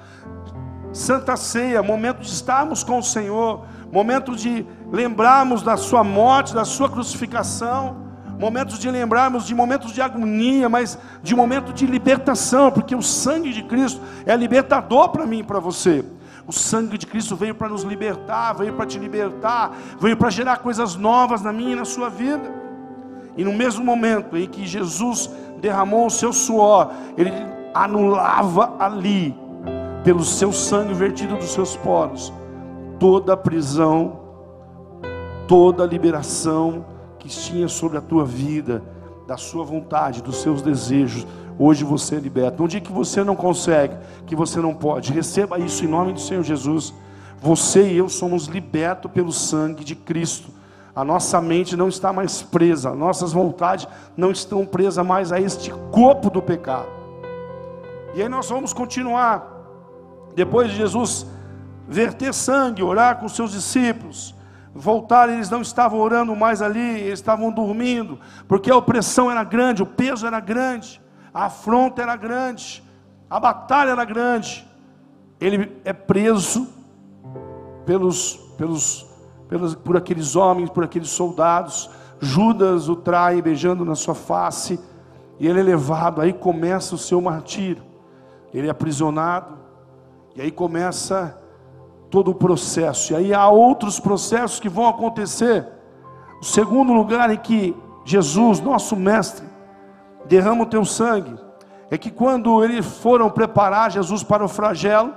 Santa 0.91 1.37
Ceia, 1.37 1.83
momento 1.83 2.21
de 2.21 2.29
estarmos 2.29 2.83
com 2.83 2.99
o 2.99 3.03
Senhor, 3.03 3.65
momento 3.91 4.35
de 4.35 4.65
lembrarmos 4.91 5.61
da 5.61 5.77
Sua 5.77 6.03
morte, 6.03 6.53
da 6.53 6.65
Sua 6.65 6.89
crucificação 6.89 8.09
momentos 8.39 8.79
de 8.79 8.89
lembrarmos 8.89 9.45
de 9.45 9.53
momentos 9.53 9.91
de 9.91 10.01
agonia, 10.01 10.69
mas 10.69 10.97
de 11.21 11.35
momento 11.35 11.73
de 11.73 11.85
libertação, 11.85 12.71
porque 12.71 12.95
o 12.95 13.01
sangue 13.01 13.51
de 13.51 13.63
Cristo 13.63 13.99
é 14.25 14.33
libertador 14.35 15.09
para 15.09 15.25
mim 15.25 15.39
e 15.39 15.43
para 15.43 15.59
você. 15.59 16.05
O 16.47 16.53
sangue 16.53 16.97
de 16.97 17.05
Cristo 17.05 17.35
veio 17.35 17.53
para 17.53 17.67
nos 17.67 17.83
libertar, 17.83 18.53
veio 18.53 18.73
para 18.73 18.85
te 18.85 18.97
libertar, 18.97 19.71
veio 19.99 20.15
para 20.15 20.29
gerar 20.29 20.59
coisas 20.59 20.95
novas 20.95 21.41
na 21.41 21.51
minha 21.51 21.73
e 21.73 21.75
na 21.75 21.85
sua 21.85 22.09
vida. 22.09 22.49
E 23.35 23.43
no 23.43 23.53
mesmo 23.53 23.83
momento 23.83 24.37
em 24.37 24.47
que 24.47 24.65
Jesus 24.65 25.29
derramou 25.59 26.07
o 26.07 26.09
seu 26.09 26.31
suor, 26.31 26.91
ele 27.17 27.31
anulava 27.73 28.73
ali, 28.79 29.37
pelo 30.09 30.23
seu 30.23 30.51
sangue 30.51 30.91
vertido 30.91 31.35
dos 31.35 31.51
seus 31.51 31.75
poros, 31.75 32.33
toda 32.99 33.33
a 33.33 33.37
prisão, 33.37 34.21
toda 35.47 35.83
a 35.83 35.85
liberação 35.85 36.83
que 37.19 37.29
tinha 37.29 37.67
sobre 37.67 37.99
a 37.99 38.01
tua 38.01 38.25
vida, 38.25 38.81
da 39.27 39.37
sua 39.37 39.63
vontade, 39.63 40.23
dos 40.23 40.37
seus 40.37 40.63
desejos. 40.63 41.27
Hoje 41.59 41.83
você 41.83 42.15
é 42.15 42.19
liberto. 42.19 42.63
Um 42.63 42.67
dia 42.67 42.81
que 42.81 42.91
você 42.91 43.23
não 43.23 43.35
consegue, 43.35 43.95
que 44.25 44.35
você 44.35 44.59
não 44.59 44.73
pode, 44.73 45.13
receba 45.13 45.59
isso 45.59 45.85
em 45.85 45.87
nome 45.87 46.13
do 46.13 46.19
Senhor 46.19 46.41
Jesus. 46.43 46.91
Você 47.39 47.91
e 47.91 47.95
eu 47.95 48.09
somos 48.09 48.47
libertos 48.47 49.11
pelo 49.11 49.31
sangue 49.31 49.83
de 49.83 49.93
Cristo. 49.93 50.49
A 50.95 51.03
nossa 51.03 51.39
mente 51.39 51.77
não 51.77 51.87
está 51.87 52.11
mais 52.11 52.41
presa, 52.41 52.95
nossas 52.95 53.31
vontades 53.31 53.87
não 54.17 54.31
estão 54.31 54.65
presas 54.65 55.05
mais 55.05 55.31
a 55.31 55.39
este 55.39 55.69
corpo 55.91 56.31
do 56.31 56.41
pecado. 56.41 56.89
E 58.15 58.23
aí 58.23 58.27
nós 58.27 58.49
vamos 58.49 58.73
continuar. 58.73 59.58
Depois 60.39 60.71
de 60.71 60.77
Jesus 60.77 61.27
verter 61.85 62.33
sangue, 62.33 62.81
orar 62.81 63.19
com 63.19 63.27
seus 63.27 63.51
discípulos, 63.51 64.33
voltaram, 64.73 65.33
eles 65.33 65.49
não 65.49 65.61
estavam 65.61 65.99
orando 65.99 66.33
mais 66.33 66.61
ali, 66.61 66.79
eles 66.79 67.19
estavam 67.19 67.51
dormindo, 67.51 68.17
porque 68.47 68.71
a 68.71 68.77
opressão 68.77 69.29
era 69.29 69.43
grande, 69.43 69.83
o 69.83 69.85
peso 69.85 70.25
era 70.25 70.39
grande, 70.39 71.01
a 71.33 71.47
afronta 71.47 72.01
era 72.01 72.15
grande, 72.15 72.81
a 73.29 73.37
batalha 73.37 73.89
era 73.89 74.05
grande. 74.05 74.65
Ele 75.41 75.77
é 75.83 75.91
preso 75.91 76.69
pelos, 77.85 78.35
pelos, 78.57 79.05
pelos, 79.49 79.75
por 79.75 79.97
aqueles 79.97 80.37
homens, 80.37 80.69
por 80.69 80.85
aqueles 80.85 81.09
soldados. 81.09 81.89
Judas 82.21 82.87
o 82.87 82.95
trai 82.95 83.41
beijando 83.41 83.83
na 83.83 83.95
sua 83.95 84.15
face, 84.15 84.79
e 85.37 85.45
ele 85.45 85.59
é 85.59 85.63
levado. 85.63 86.21
Aí 86.21 86.31
começa 86.31 86.95
o 86.95 86.97
seu 86.97 87.19
martírio. 87.19 87.83
Ele 88.53 88.67
é 88.67 88.69
aprisionado, 88.69 89.59
e 90.35 90.41
aí 90.41 90.51
começa 90.51 91.37
todo 92.09 92.31
o 92.31 92.35
processo. 92.35 93.13
E 93.13 93.15
aí 93.15 93.33
há 93.33 93.47
outros 93.49 93.99
processos 93.99 94.59
que 94.59 94.69
vão 94.69 94.87
acontecer. 94.87 95.67
O 96.41 96.45
segundo 96.45 96.93
lugar 96.93 97.29
em 97.29 97.37
que 97.37 97.75
Jesus, 98.05 98.59
nosso 98.59 98.95
mestre, 98.95 99.45
derrama 100.25 100.63
o 100.63 100.65
teu 100.65 100.85
sangue, 100.85 101.37
é 101.91 101.97
que 101.97 102.11
quando 102.11 102.63
eles 102.63 102.85
foram 102.85 103.29
preparar 103.29 103.91
Jesus 103.91 104.23
para 104.23 104.43
o 104.43 104.47
flagelo, 104.47 105.13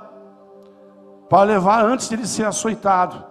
para 1.28 1.44
levar 1.44 1.84
antes 1.84 2.08
de 2.08 2.14
ele 2.14 2.26
ser 2.26 2.44
açoitado, 2.44 3.24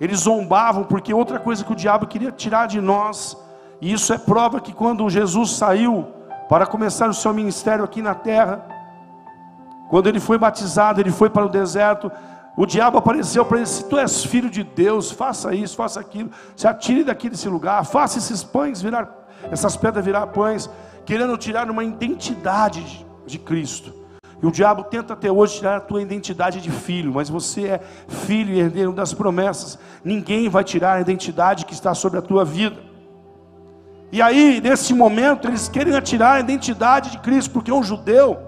eles 0.00 0.20
zombavam, 0.20 0.84
porque 0.84 1.14
outra 1.14 1.38
coisa 1.38 1.64
que 1.64 1.72
o 1.72 1.76
diabo 1.76 2.06
queria 2.06 2.30
tirar 2.30 2.66
de 2.66 2.80
nós, 2.80 3.36
e 3.80 3.92
isso 3.92 4.12
é 4.12 4.18
prova 4.18 4.60
que 4.60 4.72
quando 4.72 5.08
Jesus 5.08 5.52
saiu 5.52 6.06
para 6.48 6.66
começar 6.66 7.08
o 7.08 7.14
seu 7.14 7.32
ministério 7.32 7.84
aqui 7.84 8.02
na 8.02 8.14
terra, 8.14 8.66
quando 9.88 10.08
ele 10.08 10.20
foi 10.20 10.38
batizado, 10.38 11.00
ele 11.00 11.10
foi 11.10 11.30
para 11.30 11.44
o 11.44 11.48
deserto, 11.48 12.10
o 12.56 12.64
diabo 12.64 12.96
apareceu 12.96 13.44
para 13.44 13.58
ele: 13.58 13.66
se 13.66 13.84
tu 13.84 13.98
és 13.98 14.24
filho 14.24 14.48
de 14.48 14.64
Deus, 14.64 15.10
faça 15.10 15.54
isso, 15.54 15.76
faça 15.76 16.00
aquilo, 16.00 16.30
se 16.56 16.66
atire 16.66 17.04
daqui 17.04 17.28
desse 17.28 17.48
lugar, 17.48 17.84
faça 17.84 18.18
esses 18.18 18.42
pães 18.42 18.80
virar, 18.80 19.28
essas 19.50 19.76
pedras 19.76 20.04
virar 20.04 20.26
pães, 20.28 20.70
querendo 21.04 21.36
tirar 21.36 21.70
uma 21.70 21.84
identidade 21.84 23.06
de, 23.26 23.38
Cristo. 23.38 23.94
E 24.42 24.46
o 24.46 24.50
diabo 24.50 24.84
tenta 24.84 25.12
até 25.12 25.30
hoje 25.30 25.58
tirar 25.58 25.76
a 25.76 25.80
tua 25.80 26.00
identidade 26.02 26.60
de 26.60 26.70
filho, 26.70 27.12
mas 27.12 27.28
você 27.28 27.68
é 27.68 27.80
filho 28.08 28.54
e 28.54 28.60
herdeiro 28.60 28.92
das 28.92 29.12
promessas. 29.12 29.78
Ninguém 30.04 30.48
vai 30.48 30.62
tirar 30.62 30.94
a 30.94 31.00
identidade 31.00 31.64
que 31.64 31.72
está 31.72 31.94
sobre 31.94 32.18
a 32.18 32.22
tua 32.22 32.44
vida. 32.44 32.76
E 34.12 34.22
aí, 34.22 34.60
nesse 34.60 34.94
momento, 34.94 35.48
eles 35.48 35.68
querem 35.68 35.98
tirar 36.00 36.34
a 36.34 36.40
identidade 36.40 37.10
de 37.10 37.18
Cristo, 37.18 37.50
porque 37.50 37.72
um 37.72 37.82
judeu, 37.82 38.38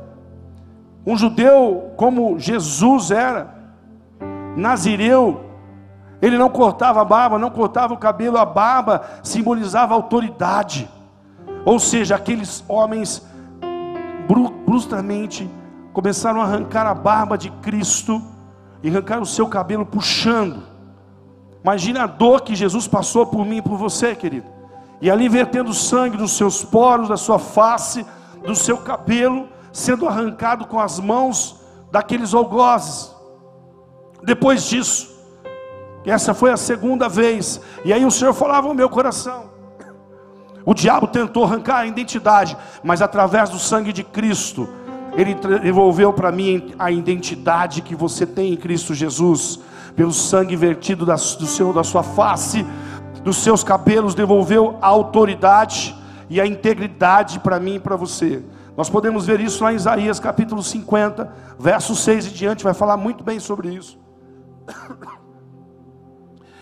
um 1.07 1.17
judeu 1.17 1.93
como 1.97 2.39
Jesus 2.39 3.11
era, 3.11 3.55
Nazireu, 4.57 5.49
ele 6.21 6.37
não 6.37 6.51
cortava 6.51 7.01
a 7.01 7.05
barba, 7.05 7.39
não 7.39 7.51
cortava 7.51 7.95
o 7.95 7.99
cabelo, 7.99 8.39
a 8.39 8.45
barba 8.45 9.03
simbolizava 9.23 9.95
autoridade. 9.95 10.89
Ou 11.65 11.79
seja, 11.79 12.17
aqueles 12.17 12.65
homens 12.69 13.25
bruscamente 14.67 15.49
começaram 15.93 16.41
a 16.41 16.45
arrancar 16.45 16.87
a 16.87 16.95
barba 16.95 17.39
de 17.39 17.51
Cristo 17.51 18.21
e 18.83 18.89
arrancar 18.89 19.21
o 19.21 19.27
seu 19.27 19.47
cabelo 19.47 19.87
puxando. 19.87 20.63
Imagina 21.63 22.05
a 22.05 22.07
dor 22.07 22.43
que 22.43 22.55
Jesus 22.55 22.87
passou 22.87 23.27
por 23.27 23.45
mim 23.45 23.59
e 23.59 23.63
por 23.63 23.77
você, 23.77 24.15
querido. 24.15 24.47
E 25.01 25.11
ali 25.11 25.29
vertendo 25.29 25.73
sangue 25.73 26.17
dos 26.17 26.33
seus 26.33 26.65
poros, 26.65 27.09
da 27.09 27.17
sua 27.17 27.39
face, 27.39 28.05
do 28.45 28.55
seu 28.55 28.79
cabelo, 28.79 29.49
sendo 29.79 30.09
arrancado 30.09 30.67
com 30.67 30.81
as 30.81 30.99
mãos 30.99 31.61
daqueles 31.91 32.35
algozes. 32.35 33.15
Depois 34.23 34.65
disso, 34.65 35.17
essa 36.05 36.35
foi 36.35 36.51
a 36.51 36.57
segunda 36.57 37.09
vez, 37.09 37.61
e 37.85 37.93
aí 37.93 38.05
o 38.05 38.11
Senhor 38.11 38.35
falava 38.35 38.67
no 38.67 38.75
meu 38.75 38.91
coração. 38.91 39.51
O 40.65 40.75
diabo 40.75 41.07
tentou 41.07 41.45
arrancar 41.45 41.79
a 41.79 41.87
identidade, 41.87 42.57
mas 42.83 43.01
através 43.01 43.51
do 43.51 43.59
sangue 43.59 43.93
de 43.93 44.03
Cristo, 44.03 44.69
ele 45.17 45.35
devolveu 45.35 46.13
para 46.13 46.33
mim 46.33 46.75
a 46.79 46.91
identidade 46.91 47.81
que 47.81 47.95
você 47.95 48.27
tem 48.27 48.53
em 48.53 48.57
Cristo 48.57 48.95
Jesus, 48.95 49.61
pelo 49.95 50.13
sangue 50.13 50.57
vertido 50.57 51.07
da, 51.07 51.15
do 51.15 51.47
seu, 51.47 51.73
da 51.73 51.85
sua 51.85 52.03
face, 52.03 52.67
dos 53.23 53.37
seus 53.37 53.63
cabelos, 53.63 54.15
devolveu 54.15 54.77
a 54.83 54.89
autoridade 54.89 55.97
e 56.29 56.41
a 56.41 56.47
integridade 56.47 57.39
para 57.39 57.61
mim 57.61 57.77
e 57.77 57.81
para 57.81 57.97
você. 57.97 58.43
Nós 58.79 58.89
podemos 58.89 59.27
ver 59.27 59.41
isso 59.41 59.65
lá 59.65 59.73
em 59.73 59.75
Isaías 59.75 60.21
capítulo 60.21 60.63
50, 60.63 61.35
verso 61.59 61.97
6 61.97 62.29
e 62.29 62.31
diante, 62.31 62.63
vai 62.63 62.73
falar 62.73 62.97
muito 62.97 63.25
bem 63.25 63.41
sobre 63.41 63.75
isso. 63.75 63.99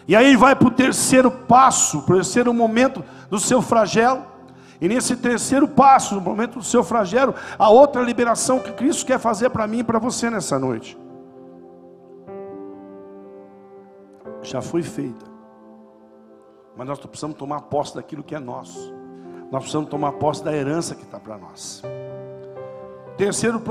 E 0.08 0.16
aí 0.16 0.34
vai 0.34 0.56
para 0.56 0.68
o 0.68 0.70
terceiro 0.70 1.30
passo, 1.30 2.00
para 2.02 2.14
o 2.14 2.16
terceiro 2.16 2.54
momento 2.54 3.04
do 3.28 3.38
seu 3.38 3.60
flagelo. 3.60 4.24
E 4.80 4.88
nesse 4.88 5.14
terceiro 5.16 5.68
passo, 5.68 6.14
no 6.14 6.20
momento 6.22 6.60
do 6.60 6.64
seu 6.64 6.82
flagelo, 6.82 7.34
a 7.58 7.68
outra 7.68 8.00
liberação 8.00 8.60
que 8.60 8.72
Cristo 8.72 9.04
quer 9.04 9.18
fazer 9.18 9.50
para 9.50 9.66
mim 9.66 9.80
e 9.80 9.84
para 9.84 9.98
você 9.98 10.30
nessa 10.30 10.58
noite. 10.58 10.96
Já 14.40 14.62
foi 14.62 14.82
feita. 14.82 15.26
Mas 16.76 16.86
nós 16.88 16.98
precisamos 16.98 17.36
tomar 17.36 17.62
posse 17.62 17.94
daquilo 17.94 18.22
que 18.22 18.34
é 18.34 18.38
nosso. 18.38 18.95
Nós 19.50 19.62
precisamos 19.62 19.88
tomar 19.88 20.12
posse 20.12 20.42
da 20.44 20.52
herança 20.52 20.94
que 20.94 21.02
está 21.02 21.18
para 21.18 21.38
nós. 21.38 21.82
Terceiro, 23.16 23.62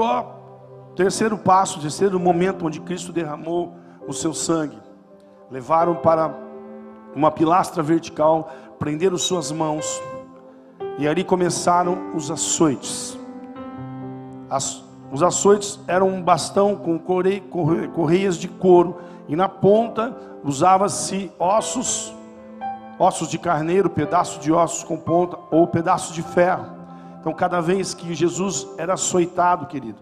terceiro 0.96 1.38
passo, 1.38 1.80
terceiro 1.80 2.20
momento 2.20 2.66
onde 2.66 2.80
Cristo 2.82 3.12
derramou 3.12 3.74
o 4.08 4.14
seu 4.14 4.34
sangue. 4.34 4.78
Levaram 5.52 5.96
para 5.96 6.34
uma 7.16 7.30
pilastra 7.32 7.84
vertical, 7.84 8.52
prenderam 8.80 9.18
suas 9.18 9.52
mãos, 9.52 10.02
e 10.98 11.08
ali 11.08 11.24
começaram 11.24 12.16
os 12.16 12.32
açoites. 12.32 13.18
As, 14.50 14.84
os 15.12 15.22
açoites 15.22 15.80
eram 15.88 16.10
um 16.10 16.22
bastão 16.22 16.76
com 16.76 16.98
correias 17.00 18.38
de 18.38 18.48
couro, 18.48 18.98
e 19.28 19.36
na 19.36 19.48
ponta 19.50 20.16
usava-se 20.44 21.32
ossos, 21.40 22.14
ossos 22.98 23.28
de 23.28 23.38
carneiro, 23.38 23.90
pedaços 23.90 24.40
de 24.40 24.52
ossos 24.52 24.84
com 24.84 24.98
ponta, 24.98 25.38
ou 25.52 25.68
pedaços 25.68 26.14
de 26.14 26.22
ferro. 26.22 26.66
Então, 27.20 27.34
cada 27.34 27.60
vez 27.60 27.94
que 27.94 28.14
Jesus 28.14 28.68
era 28.78 28.94
açoitado, 28.94 29.66
querido, 29.66 29.98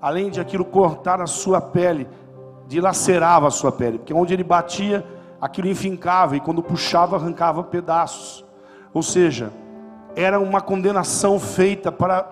além 0.00 0.30
de 0.30 0.40
aquilo 0.40 0.64
cortar 0.64 1.20
a 1.20 1.26
sua 1.26 1.60
pele, 1.60 2.08
dilacerava 2.66 3.48
a 3.48 3.50
sua 3.50 3.70
pele, 3.70 3.98
porque 3.98 4.12
onde 4.12 4.34
ele 4.34 4.44
batia, 4.44 5.06
aquilo 5.40 5.68
enfincava, 5.68 6.36
e 6.36 6.40
quando 6.40 6.62
puxava, 6.62 7.16
arrancava 7.16 7.62
pedaços. 7.62 8.44
Ou 8.92 9.02
seja, 9.02 9.52
era 10.16 10.38
uma 10.38 10.60
condenação 10.60 11.38
feita 11.38 11.90
para, 11.90 12.22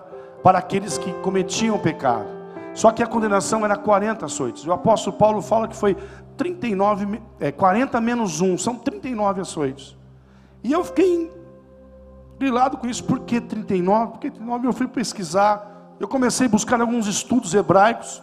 para 0.43 0.59
aqueles 0.59 0.97
que 0.97 1.11
cometiam 1.13 1.77
pecado. 1.79 2.27
Só 2.73 2.91
que 2.91 3.03
a 3.03 3.07
condenação 3.07 3.63
era 3.63 3.75
40 3.75 4.25
açoites. 4.25 4.65
O 4.65 4.71
apóstolo 4.71 5.15
Paulo 5.15 5.41
fala 5.41 5.67
que 5.67 5.75
foi 5.75 5.95
39, 6.35 7.21
é, 7.39 7.51
40 7.51 8.01
menos 8.01 8.41
1, 8.41 8.57
são 8.57 8.75
39 8.75 9.41
açoites. 9.41 9.95
E 10.63 10.71
eu 10.71 10.83
fiquei 10.83 11.31
grilado 12.39 12.77
com 12.77 12.87
isso. 12.87 13.03
Por 13.03 13.19
que 13.19 13.41
39? 13.41 14.11
Porque 14.13 14.31
39 14.31 14.67
eu 14.67 14.73
fui 14.73 14.87
pesquisar. 14.87 15.95
Eu 15.99 16.07
comecei 16.07 16.47
a 16.47 16.49
buscar 16.49 16.79
alguns 16.79 17.07
estudos 17.07 17.53
hebraicos. 17.53 18.21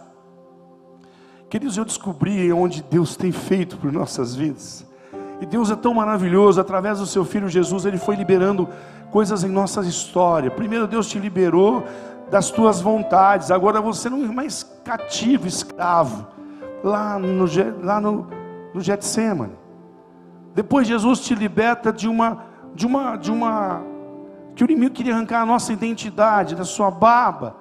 Queridos, 1.49 1.77
eu 1.77 1.85
descobri 1.85 2.51
onde 2.51 2.81
Deus 2.81 3.15
tem 3.15 3.31
feito 3.31 3.77
por 3.77 3.91
nossas 3.91 4.35
vidas. 4.35 4.85
E 5.41 5.45
Deus 5.45 5.71
é 5.71 5.75
tão 5.75 5.93
maravilhoso, 5.93 6.61
através 6.61 6.99
do 6.99 7.05
seu 7.05 7.25
filho 7.25 7.49
Jesus, 7.49 7.85
ele 7.85 7.97
foi 7.97 8.15
liberando 8.15 8.69
coisas 9.09 9.43
em 9.43 9.49
nossa 9.49 9.81
história. 9.81 10.49
Primeiro, 10.49 10.87
Deus 10.87 11.07
te 11.07 11.19
liberou 11.19 11.83
das 12.29 12.49
tuas 12.49 12.79
vontades, 12.79 13.51
agora 13.51 13.81
você 13.81 14.09
não 14.09 14.23
é 14.23 14.27
mais 14.27 14.63
cativo, 14.85 15.45
escravo, 15.45 16.25
lá 16.81 17.19
no, 17.19 17.45
lá 17.83 17.99
no, 17.99 18.27
no 18.73 18.79
Getsemane. 18.79 19.60
Depois, 20.53 20.87
Jesus 20.87 21.19
te 21.21 21.33
liberta 21.33 21.91
de 21.91 22.07
uma, 22.07 22.43
de 22.75 22.85
uma, 22.85 23.15
de 23.15 23.31
uma, 23.31 23.81
que 24.55 24.63
o 24.63 24.65
inimigo 24.65 24.93
queria 24.93 25.13
arrancar 25.13 25.41
a 25.41 25.45
nossa 25.45 25.71
identidade, 25.71 26.55
da 26.55 26.65
sua 26.65 26.91
barba, 26.91 27.55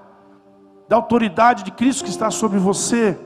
da 0.88 0.96
autoridade 0.96 1.62
de 1.62 1.70
Cristo 1.70 2.04
que 2.04 2.10
está 2.10 2.30
sobre 2.30 2.58
você. 2.58 3.18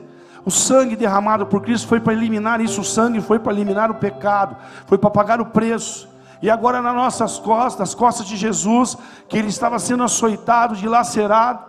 O 0.45 0.51
sangue 0.51 0.95
derramado 0.95 1.47
por 1.47 1.61
Cristo 1.61 1.87
foi 1.87 1.99
para 1.99 2.13
eliminar 2.13 2.61
isso, 2.61 2.81
o 2.81 2.85
sangue 2.85 3.19
foi 3.19 3.39
para 3.39 3.51
eliminar 3.51 3.89
o 3.89 3.95
pecado, 3.95 4.55
foi 4.85 4.97
para 4.97 5.09
pagar 5.09 5.41
o 5.41 5.47
preço. 5.47 6.07
E 6.41 6.49
agora 6.49 6.79
nas 6.79 6.93
nossas 6.93 7.39
costas, 7.39 7.79
nas 7.79 7.95
costas 7.95 8.27
de 8.27 8.35
Jesus, 8.35 8.95
que 9.27 9.35
ele 9.35 9.47
estava 9.47 9.79
sendo 9.79 10.03
açoitado, 10.03 10.75
dilacerado. 10.75 11.65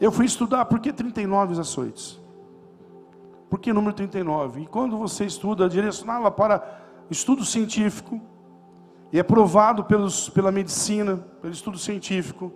Eu 0.00 0.12
fui 0.12 0.26
estudar 0.26 0.66
por 0.66 0.78
que 0.78 0.92
39 0.92 1.58
açoites? 1.60 2.23
Por 3.54 3.60
que 3.60 3.72
número 3.72 3.94
39? 3.94 4.62
E 4.62 4.66
quando 4.66 4.98
você 4.98 5.24
estuda, 5.24 5.68
direcionava 5.68 6.28
para 6.28 6.60
estudo 7.08 7.44
científico, 7.44 8.20
e 9.12 9.18
é 9.20 9.22
provado 9.22 9.84
pelos, 9.84 10.28
pela 10.28 10.50
medicina, 10.50 11.18
pelo 11.40 11.52
estudo 11.52 11.78
científico, 11.78 12.52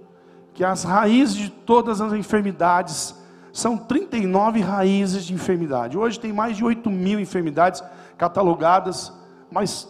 que 0.53 0.65
as 0.65 0.83
raízes 0.83 1.37
de 1.37 1.51
todas 1.51 2.01
as 2.01 2.13
enfermidades 2.15 3.15
são 3.53 3.77
39 3.77 4.61
raízes 4.61 5.25
de 5.25 5.33
enfermidade. 5.33 5.97
Hoje 5.97 6.19
tem 6.19 6.33
mais 6.33 6.57
de 6.57 6.65
8 6.65 6.91
mil 6.91 7.21
enfermidades 7.21 7.81
catalogadas, 8.17 9.13
mas 9.53 9.89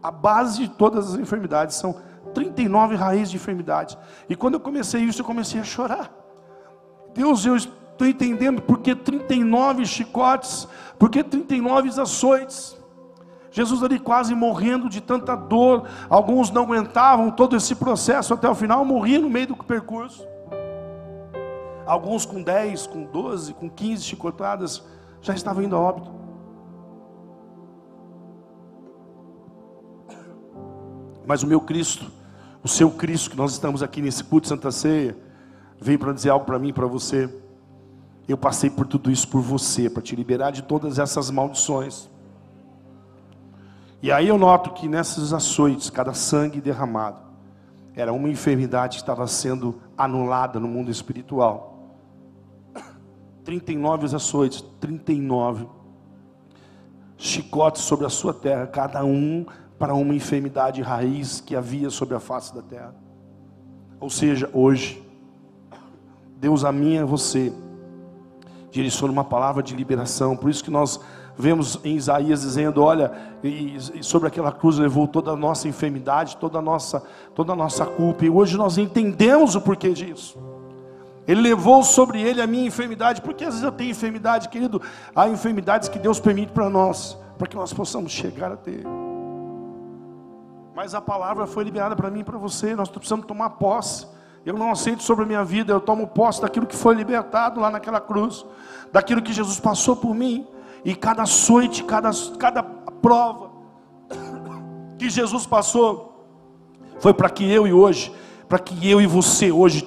a 0.00 0.12
base 0.12 0.60
de 0.60 0.68
todas 0.68 1.14
as 1.14 1.18
enfermidades 1.18 1.74
são 1.74 2.00
39 2.32 2.94
raízes 2.94 3.32
de 3.32 3.38
enfermidade. 3.38 3.98
E 4.28 4.36
quando 4.36 4.54
eu 4.54 4.60
comecei 4.60 5.02
isso, 5.02 5.22
eu 5.22 5.26
comecei 5.26 5.60
a 5.60 5.64
chorar. 5.64 6.12
Deus, 7.12 7.44
eu 7.44 7.56
estou 8.00 8.08
entendendo 8.08 8.62
porque 8.62 8.94
39 8.94 9.84
chicotes, 9.86 10.66
porque 10.98 11.22
39 11.22 12.00
açoites. 12.00 12.76
Jesus 13.52 13.82
ali 13.82 13.98
quase 13.98 14.34
morrendo 14.34 14.88
de 14.88 15.00
tanta 15.00 15.34
dor, 15.34 15.88
alguns 16.08 16.50
não 16.50 16.62
aguentavam 16.62 17.30
todo 17.30 17.56
esse 17.56 17.74
processo 17.74 18.32
até 18.32 18.48
o 18.48 18.54
final, 18.54 18.84
morriam 18.84 19.22
no 19.22 19.30
meio 19.30 19.48
do 19.48 19.56
percurso 19.56 20.30
alguns 21.90 22.24
com 22.24 22.40
10, 22.40 22.86
com 22.86 23.02
12, 23.02 23.52
com 23.54 23.68
15 23.68 24.04
chicotadas, 24.04 24.80
já 25.20 25.34
estavam 25.34 25.64
indo 25.64 25.74
a 25.74 25.80
óbito. 25.80 26.12
Mas 31.26 31.42
o 31.42 31.48
meu 31.48 31.60
Cristo, 31.60 32.08
o 32.62 32.68
seu 32.68 32.92
Cristo, 32.92 33.30
que 33.30 33.36
nós 33.36 33.50
estamos 33.50 33.82
aqui 33.82 34.00
nesse 34.00 34.22
culto 34.22 34.42
de 34.42 34.48
Santa 34.50 34.70
Ceia, 34.70 35.16
veio 35.80 35.98
para 35.98 36.12
dizer 36.12 36.30
algo 36.30 36.46
para 36.46 36.60
mim 36.60 36.68
e 36.68 36.72
para 36.72 36.86
você. 36.86 37.28
Eu 38.30 38.38
passei 38.38 38.70
por 38.70 38.86
tudo 38.86 39.10
isso 39.10 39.26
por 39.26 39.40
você, 39.40 39.90
para 39.90 40.00
te 40.00 40.14
liberar 40.14 40.52
de 40.52 40.62
todas 40.62 41.00
essas 41.00 41.32
maldições. 41.32 42.08
E 44.00 44.12
aí 44.12 44.28
eu 44.28 44.38
noto 44.38 44.70
que 44.70 44.88
nessas 44.88 45.32
açoites, 45.32 45.90
cada 45.90 46.14
sangue 46.14 46.60
derramado, 46.60 47.18
era 47.92 48.12
uma 48.12 48.28
enfermidade 48.28 48.98
que 48.98 49.02
estava 49.02 49.26
sendo 49.26 49.80
anulada 49.98 50.60
no 50.60 50.68
mundo 50.68 50.92
espiritual. 50.92 51.96
39 53.42 54.06
os 54.06 54.14
açoites, 54.14 54.64
39 54.78 55.66
chicotes 57.16 57.82
sobre 57.82 58.06
a 58.06 58.10
sua 58.10 58.32
terra, 58.32 58.64
cada 58.68 59.04
um 59.04 59.44
para 59.76 59.92
uma 59.92 60.14
enfermidade 60.14 60.80
raiz 60.82 61.40
que 61.40 61.56
havia 61.56 61.90
sobre 61.90 62.14
a 62.14 62.20
face 62.20 62.54
da 62.54 62.62
terra. 62.62 62.94
Ou 63.98 64.08
seja, 64.08 64.48
hoje, 64.52 65.02
Deus 66.36 66.64
a 66.64 66.70
mim 66.70 66.94
e 66.94 66.98
a 66.98 67.04
você 67.04 67.52
direciona 68.70 69.12
uma 69.12 69.24
palavra 69.24 69.62
de 69.62 69.74
liberação. 69.74 70.36
Por 70.36 70.50
isso 70.50 70.62
que 70.62 70.70
nós 70.70 71.00
vemos 71.36 71.80
em 71.84 71.96
Isaías 71.96 72.42
dizendo, 72.42 72.82
olha, 72.82 73.12
sobre 74.02 74.28
aquela 74.28 74.52
cruz 74.52 74.78
levou 74.78 75.08
toda 75.08 75.32
a 75.32 75.36
nossa 75.36 75.68
enfermidade, 75.68 76.36
toda 76.36 76.58
a 76.58 76.62
nossa, 76.62 77.02
toda 77.34 77.52
a 77.52 77.56
nossa 77.56 77.84
culpa. 77.86 78.24
E 78.24 78.30
hoje 78.30 78.56
nós 78.56 78.78
entendemos 78.78 79.54
o 79.54 79.60
porquê 79.60 79.90
disso. 79.92 80.38
Ele 81.26 81.40
levou 81.40 81.82
sobre 81.82 82.20
ele 82.20 82.40
a 82.40 82.46
minha 82.46 82.66
enfermidade, 82.66 83.20
porque 83.22 83.44
às 83.44 83.50
vezes 83.50 83.62
eu 83.62 83.72
tenho 83.72 83.90
enfermidade, 83.90 84.48
querido. 84.48 84.80
Há 85.14 85.28
enfermidades 85.28 85.88
que 85.88 85.98
Deus 85.98 86.18
permite 86.18 86.52
para 86.52 86.68
nós, 86.68 87.16
para 87.38 87.46
que 87.46 87.56
nós 87.56 87.72
possamos 87.72 88.10
chegar 88.10 88.52
a 88.52 88.56
ter. 88.56 88.84
Mas 90.74 90.94
a 90.94 91.00
palavra 91.00 91.46
foi 91.46 91.64
liberada 91.64 91.94
para 91.94 92.10
mim 92.10 92.20
e 92.20 92.24
para 92.24 92.38
você, 92.38 92.74
nós 92.74 92.88
precisamos 92.88 93.26
tomar 93.26 93.50
posse. 93.50 94.06
Eu 94.44 94.54
não 94.54 94.70
aceito 94.70 95.02
sobre 95.02 95.24
a 95.24 95.26
minha 95.26 95.44
vida, 95.44 95.72
eu 95.72 95.80
tomo 95.80 96.06
posse 96.06 96.40
daquilo 96.40 96.66
que 96.66 96.76
foi 96.76 96.94
libertado 96.94 97.60
lá 97.60 97.70
naquela 97.70 98.00
cruz, 98.00 98.44
daquilo 98.92 99.22
que 99.22 99.32
Jesus 99.32 99.60
passou 99.60 99.96
por 99.96 100.14
mim, 100.14 100.46
e 100.84 100.94
cada 100.94 101.22
açoite, 101.22 101.84
cada, 101.84 102.10
cada 102.38 102.62
prova 102.62 103.50
que 104.98 105.10
Jesus 105.10 105.46
passou, 105.46 106.26
foi 106.98 107.12
para 107.12 107.28
que 107.28 107.44
eu 107.50 107.66
e 107.66 107.72
hoje 107.72 108.12
para 108.50 108.58
que 108.58 108.90
eu 108.90 109.00
e 109.00 109.06
você 109.06 109.52
hoje 109.52 109.80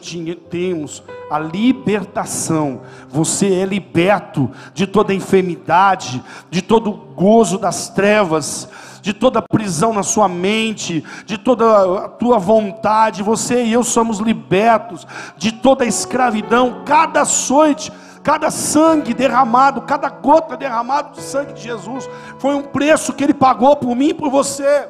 tenhamos 0.49 1.03
a 1.29 1.37
libertação. 1.37 2.83
Você 3.09 3.55
é 3.55 3.65
liberto 3.65 4.49
de 4.73 4.87
toda 4.87 5.13
enfermidade, 5.13 6.23
de 6.49 6.61
todo 6.61 6.93
gozo 6.93 7.57
das 7.57 7.89
trevas, 7.89 8.69
de 9.03 9.11
toda 9.11 9.41
prisão 9.41 9.91
na 9.91 10.01
sua 10.01 10.29
mente, 10.29 11.03
de 11.25 11.37
toda 11.37 12.05
a 12.05 12.07
tua 12.07 12.39
vontade. 12.39 13.21
Você 13.21 13.65
e 13.65 13.73
eu 13.73 13.83
somos 13.83 14.19
libertos 14.19 15.05
de 15.35 15.51
toda 15.51 15.83
a 15.83 15.87
escravidão. 15.87 16.83
Cada 16.85 17.23
açoite, 17.23 17.91
cada 18.23 18.49
sangue 18.49 19.13
derramado, 19.13 19.81
cada 19.81 20.07
gota 20.09 20.55
derramada 20.55 21.09
de 21.09 21.21
sangue 21.21 21.51
de 21.51 21.61
Jesus, 21.61 22.09
foi 22.39 22.55
um 22.55 22.63
preço 22.63 23.11
que 23.11 23.25
Ele 23.25 23.33
pagou 23.33 23.75
por 23.75 23.93
mim 23.93 24.07
e 24.07 24.13
por 24.13 24.29
você. 24.29 24.87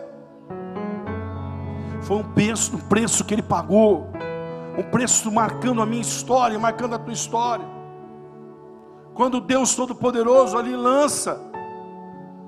Foi 2.04 2.18
um 2.18 2.24
preço, 2.24 2.76
um 2.76 2.80
preço 2.82 3.26
que 3.26 3.34
ele 3.34 3.42
pagou. 3.42 4.10
Um 4.78 4.84
preço 4.84 5.32
marcando 5.32 5.82
a 5.82 5.88
minha 5.88 6.02
história, 6.02 6.60
marcando 6.60 6.94
a 6.94 7.00
tua 7.00 7.14
história. 7.14 7.66
Quando 9.16 9.42
Deus 9.42 9.74
Todo-Poderoso 9.74 10.56
ali 10.56 10.76
lança 10.76 11.40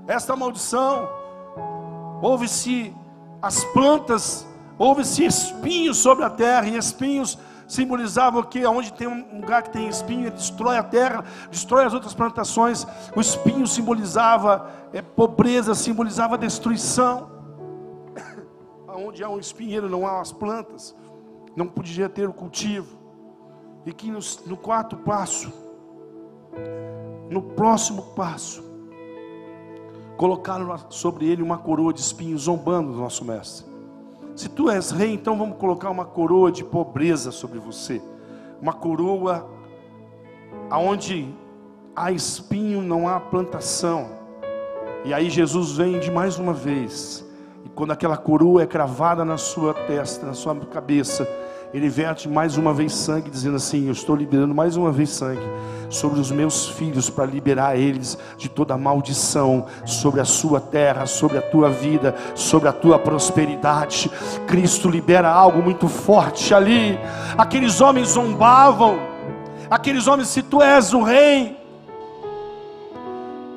esta 0.08 0.36
maldição, 0.36 1.08
houve-se 2.26 2.92
as 3.40 3.64
plantas, 3.66 4.48
houve-se 4.80 5.24
espinhos 5.24 5.98
sobre 5.98 6.26
a 6.26 6.30
terra, 6.30 6.68
e 6.68 6.76
espinhos 6.76 7.38
simbolizavam 7.68 8.42
que 8.42 8.66
onde 8.66 8.92
tem 8.92 9.08
um 9.08 9.42
lugar 9.42 9.62
que 9.62 9.70
tem 9.70 9.88
espinho, 9.88 10.22
ele 10.22 10.32
destrói 10.32 10.78
a 10.78 10.84
terra, 10.84 11.24
destrói 11.52 11.86
as 11.86 11.94
outras 11.94 12.16
plantações. 12.16 12.88
O 13.16 13.22
espinho 13.22 13.68
simbolizava 13.68 14.72
é, 14.92 15.04
pobreza, 15.04 15.76
simbolizava 15.76 16.36
destruição 16.36 17.30
onde 18.90 19.24
há 19.24 19.30
um 19.30 19.38
espinheiro 19.38 19.88
não 19.88 20.08
há 20.08 20.20
as 20.20 20.32
plantas, 20.32 20.96
não 21.56 21.68
podia 21.68 22.10
ter 22.10 22.28
o 22.28 22.34
cultivo. 22.34 22.98
E 23.86 23.94
que 23.94 24.10
no, 24.10 24.18
no 24.48 24.58
quarto 24.58 24.98
passo, 24.98 25.54
no 27.30 27.44
próximo 27.44 28.02
passo, 28.16 28.65
colocaram 30.18 30.78
sobre 30.90 31.28
ele 31.28 31.42
uma 31.42 31.58
coroa 31.58 31.94
de 31.94 32.00
espinhos, 32.00 32.44
zombando 32.44 32.94
do 32.94 33.00
nosso 33.00 33.26
mestre. 33.26 33.66
Se 34.36 34.50
tu 34.50 34.70
és 34.70 34.92
rei, 34.92 35.14
então 35.14 35.38
vamos 35.38 35.58
colocar 35.58 35.90
uma 35.90 36.06
coroa 36.06 36.52
de 36.52 36.64
pobreza 36.64 37.32
sobre 37.32 37.60
você, 37.60 38.02
uma 38.62 38.74
coroa 38.74 39.50
aonde 40.70 41.34
há 41.96 42.12
espinho, 42.12 42.82
não 42.82 43.08
há 43.08 43.20
plantação. 43.20 44.10
E 45.06 45.14
aí 45.14 45.30
Jesus 45.30 45.74
vem 45.74 46.00
de 46.00 46.12
mais 46.12 46.38
uma 46.38 46.54
vez 46.54 47.26
quando 47.76 47.92
aquela 47.92 48.16
coroa 48.16 48.64
é 48.64 48.66
cravada 48.66 49.26
na 49.26 49.38
sua 49.38 49.74
testa, 49.74 50.26
na 50.26 50.34
sua 50.34 50.56
cabeça, 50.56 51.28
ele 51.76 51.90
verte 51.90 52.30
mais 52.30 52.56
uma 52.56 52.74
vez 52.74 52.96
sangue, 52.96 53.30
dizendo 53.30 53.58
assim: 53.58 53.88
Eu 53.88 53.92
estou 53.92 54.16
liberando 54.16 54.56
mais 54.56 54.78
uma 54.78 54.94
vez 54.94 55.10
sangue 55.10 55.46
sobre 55.90 56.22
os 56.22 56.32
meus 56.32 56.70
filhos, 56.70 57.10
para 57.10 57.26
liberar 57.26 57.78
eles 57.78 58.18
de 58.38 58.48
toda 58.48 58.78
maldição 58.78 59.66
sobre 59.86 60.22
a 60.22 60.26
sua 60.26 60.62
terra, 60.62 61.06
sobre 61.06 61.38
a 61.38 61.42
tua 61.42 61.70
vida, 61.70 62.16
sobre 62.34 62.70
a 62.70 62.72
tua 62.72 62.98
prosperidade. 62.98 64.10
Cristo 64.48 64.90
libera 64.90 65.30
algo 65.30 65.62
muito 65.62 65.90
forte 65.90 66.54
ali. 66.54 66.98
Aqueles 67.38 67.82
homens 67.82 68.12
zombavam, 68.12 68.98
aqueles 69.70 70.08
homens, 70.08 70.30
se 70.30 70.42
tu 70.42 70.62
és 70.62 70.94
o 70.94 71.04
rei, 71.04 71.58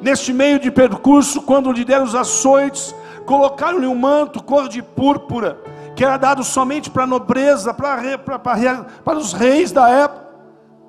neste 0.03 0.33
meio 0.33 0.59
de 0.59 0.73
percurso, 0.73 1.43
quando 1.43 1.71
lhe 1.71 1.85
deram 1.85 2.05
os 2.05 2.17
açoites, 2.17 2.97
Colocaram-lhe 3.29 3.87
um 3.87 3.95
manto 3.95 4.43
cor 4.43 4.71
de 4.71 4.81
púrpura, 4.81 5.59
que 5.99 6.05
era 6.05 6.17
dado 6.17 6.45
somente 6.45 6.89
para 6.89 7.03
a 7.03 7.07
nobreza, 7.09 7.75
para, 7.75 8.17
para, 8.19 9.19
os 9.19 9.33
reis 9.33 9.73
da 9.73 9.91
época. 9.91 10.29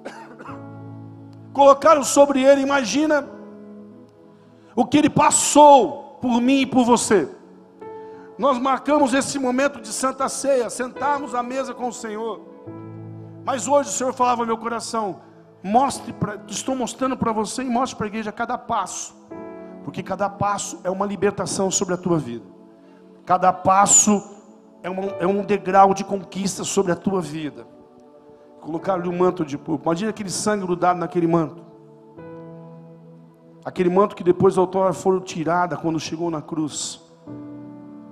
Colocaram 1.52 2.04
sobre 2.04 2.44
ele, 2.44 2.62
imagina 2.62 3.28
o 4.76 4.86
que 4.86 5.00
ele 5.00 5.10
passou 5.10 6.20
por 6.22 6.40
mim 6.40 6.62
e 6.62 6.66
por 6.68 6.86
você. 6.86 7.28
Nós 8.38 8.60
marcamos 8.60 9.16
esse 9.16 9.40
momento 9.40 9.82
de 9.82 9.88
santa 9.88 10.30
ceia, 10.30 10.70
sentarmos 10.70 11.34
à 11.34 11.42
mesa 11.42 11.74
com 11.74 11.88
o 11.88 11.94
Senhor. 11.94 12.42
Mas 13.44 13.68
hoje 13.68 13.90
o 13.90 13.94
Senhor 13.94 14.14
falava 14.14 14.44
ao 14.44 14.46
meu 14.46 14.60
coração: 14.60 15.22
mostre, 15.64 16.14
pra, 16.14 16.38
estou 16.48 16.76
mostrando 16.76 17.18
para 17.18 17.32
você 17.32 17.64
e 17.64 17.66
mostre 17.68 17.98
para 17.98 18.06
a 18.06 18.10
igreja 18.10 18.32
cada 18.32 18.60
passo, 18.60 19.16
porque 19.84 20.04
cada 20.04 20.30
passo 20.30 20.80
é 20.84 20.90
uma 20.92 21.08
libertação 21.08 21.72
sobre 21.72 21.96
a 21.96 21.98
tua 21.98 22.20
vida, 22.20 22.46
cada 23.26 23.52
passo 23.52 24.38
é, 24.82 24.90
uma, 24.90 25.04
é 25.20 25.28
um 25.28 25.44
degrau 25.44 25.94
de 25.94 26.04
conquista 26.04 26.64
sobre 26.64 26.92
a 26.92 26.96
tua 26.96 27.22
vida. 27.22 27.66
Colocaram-lhe 28.62 29.10
um 29.10 29.18
manto 29.18 29.46
de 29.46 29.58
púrpura, 29.58 29.92
imagina 29.92 30.10
aquele 30.10 30.30
sangue 30.30 30.66
grudado 30.66 31.00
naquele 31.00 31.28
manto. 31.28 31.64
Aquele 33.64 33.90
manto 33.90 34.16
que 34.16 34.24
depois 34.24 34.58
a 34.58 34.62
autora 34.62 34.94
foram 34.94 35.20
tirada 35.20 35.78
quando 35.78 36.00
chegou 36.00 36.32
na 36.32 36.42
cruz. 36.42 37.02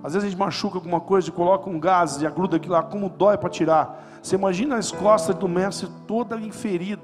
Às 0.03 0.13
vezes 0.13 0.27
a 0.27 0.29
gente 0.29 0.39
machuca 0.39 0.77
alguma 0.77 1.01
coisa 1.01 1.29
e 1.29 1.31
coloca 1.31 1.69
um 1.69 1.79
gás 1.79 2.21
e 2.21 2.27
agruda 2.27 2.57
aquilo 2.57 2.73
lá, 2.73 2.83
como 2.83 3.09
dói 3.09 3.37
para 3.37 3.49
tirar. 3.49 4.03
Você 4.21 4.35
imagina 4.35 4.77
as 4.77 4.91
costas 4.91 5.35
do 5.35 5.47
mestre 5.47 5.89
toda 6.05 6.37
ferida, 6.51 7.03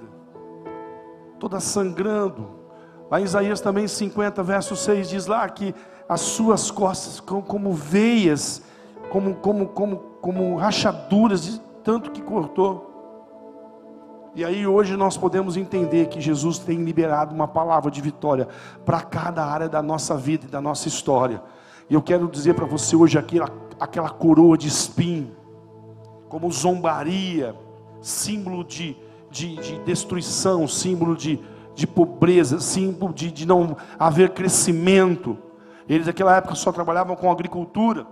toda 1.39 1.60
sangrando. 1.60 2.49
Lá 3.10 3.19
em 3.19 3.23
Isaías 3.23 3.60
também 3.62 3.88
50, 3.88 4.41
verso 4.43 4.76
6 4.76 5.10
diz 5.10 5.28
lá 5.28 5.47
que 5.49 5.73
as 6.08 6.21
suas 6.21 6.69
costas 6.71 7.19
como, 7.19 7.43
como 7.43 7.73
veias, 7.73 8.62
como, 9.13 9.36
como, 9.36 9.67
como, 9.67 9.97
como 10.19 10.56
rachaduras 10.56 11.62
tanto 11.84 12.10
que 12.10 12.19
cortou. 12.19 12.89
E 14.34 14.43
aí 14.43 14.65
hoje 14.65 14.97
nós 14.97 15.15
podemos 15.15 15.56
entender 15.56 16.08
que 16.08 16.19
Jesus 16.19 16.58
tem 16.58 16.84
liberado 16.84 17.32
uma 17.32 17.47
palavra 17.47 17.91
de 17.91 18.02
vitória 18.02 18.47
para 18.84 19.02
cada 19.02 19.45
área 19.45 19.69
da 19.69 19.84
nossa 19.84 20.17
vida 20.17 20.47
e 20.47 20.49
da 20.49 20.60
nossa 20.60 20.88
história. 20.88 21.43
E 21.88 21.93
eu 21.93 22.02
quero 22.02 22.28
dizer 22.28 22.56
para 22.56 22.65
você 22.65 22.95
hoje 22.95 23.15
aquela, 23.15 23.47
aquela 23.80 24.10
coroa 24.10 24.58
de 24.58 24.67
espinho, 24.67 25.36
como 26.28 26.52
zombaria, 26.52 27.56
símbolo 28.02 28.63
de, 28.63 28.97
de, 29.30 29.58
de 29.58 29.78
destruição, 29.82 30.67
símbolo 30.67 31.15
de, 31.15 31.39
de 31.76 31.86
pobreza, 31.86 32.60
símbolo 32.60 33.13
de, 33.13 33.30
de 33.32 33.45
não 33.45 33.78
haver 33.99 34.32
crescimento. 34.32 35.38
Eles 35.88 36.08
naquela 36.08 36.36
época 36.36 36.56
só 36.56 36.71
trabalhavam 36.71 37.15
com 37.15 37.32
agricultura, 37.32 38.08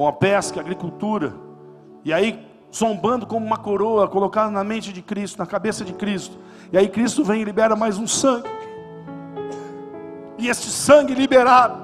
com 0.00 0.08
a 0.08 0.12
pesca, 0.14 0.58
a 0.58 0.62
agricultura. 0.62 1.34
E 2.02 2.10
aí 2.10 2.48
zombando 2.74 3.26
como 3.26 3.44
uma 3.44 3.58
coroa 3.58 4.08
colocada 4.08 4.50
na 4.50 4.64
mente 4.64 4.94
de 4.94 5.02
Cristo, 5.02 5.36
na 5.36 5.44
cabeça 5.44 5.84
de 5.84 5.92
Cristo. 5.92 6.38
E 6.72 6.78
aí 6.78 6.88
Cristo 6.88 7.22
vem 7.22 7.42
e 7.42 7.44
libera 7.44 7.76
mais 7.76 7.98
um 7.98 8.06
sangue. 8.06 8.48
E 10.38 10.48
este 10.48 10.70
sangue 10.70 11.14
liberado 11.14 11.78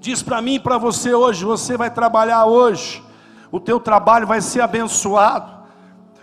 diz 0.00 0.22
para 0.22 0.40
mim 0.40 0.54
e 0.54 0.60
para 0.60 0.78
você 0.78 1.12
hoje, 1.12 1.44
você 1.44 1.76
vai 1.76 1.90
trabalhar 1.90 2.46
hoje. 2.46 3.04
O 3.52 3.60
teu 3.60 3.78
trabalho 3.78 4.26
vai 4.26 4.40
ser 4.40 4.62
abençoado. 4.62 5.58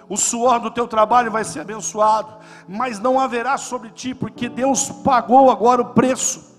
O 0.09 0.17
suor 0.17 0.59
do 0.59 0.71
teu 0.71 0.87
trabalho 0.87 1.29
vai 1.29 1.43
ser 1.43 1.59
abençoado, 1.59 2.37
mas 2.67 2.99
não 2.99 3.19
haverá 3.19 3.55
sobre 3.59 3.91
ti, 3.91 4.15
porque 4.15 4.49
Deus 4.49 4.89
pagou 4.89 5.51
agora 5.51 5.83
o 5.83 5.93
preço 5.93 6.55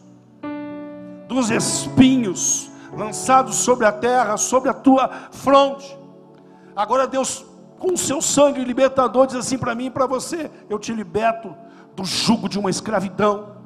dos 1.27 1.51
espinhos 1.51 2.71
lançados 2.97 3.57
sobre 3.57 3.87
a 3.87 3.93
terra, 3.93 4.37
sobre 4.37 4.69
a 4.69 4.75
tua 4.75 5.09
fronte. 5.31 5.97
Agora 6.75 7.07
Deus, 7.07 7.45
com 7.79 7.93
o 7.93 7.99
seu 7.99 8.21
sangue 8.23 8.65
libertador, 8.65 9.27
diz 9.27 9.37
assim 9.37 9.59
para 9.59 9.75
mim 9.75 9.87
e 9.87 9.91
para 9.91 10.07
você: 10.07 10.51
Eu 10.69 10.79
te 10.79 10.93
liberto 10.93 11.55
do 11.95 12.05
jugo 12.05 12.49
de 12.49 12.59
uma 12.59 12.71
escravidão, 12.71 13.57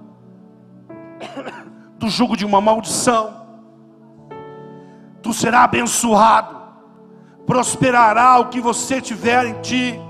do 1.97 2.09
jugo 2.09 2.37
de 2.37 2.45
uma 2.45 2.61
maldição. 2.61 3.39
Tu 5.23 5.33
será 5.33 5.65
abençoado, 5.65 6.57
prosperará 7.47 8.39
o 8.39 8.49
que 8.49 8.61
você 8.61 9.01
tiver 9.01 9.47
em 9.47 9.61
ti 9.61 10.01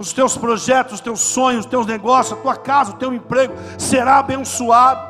os 0.00 0.14
teus 0.14 0.34
projetos, 0.34 0.94
os 0.94 1.00
teus 1.00 1.20
sonhos, 1.20 1.66
os 1.66 1.70
teus 1.70 1.84
negócios, 1.84 2.38
a 2.38 2.40
tua 2.40 2.56
casa, 2.56 2.92
o 2.92 2.96
teu 2.96 3.12
emprego 3.12 3.52
será 3.76 4.18
abençoado, 4.18 5.09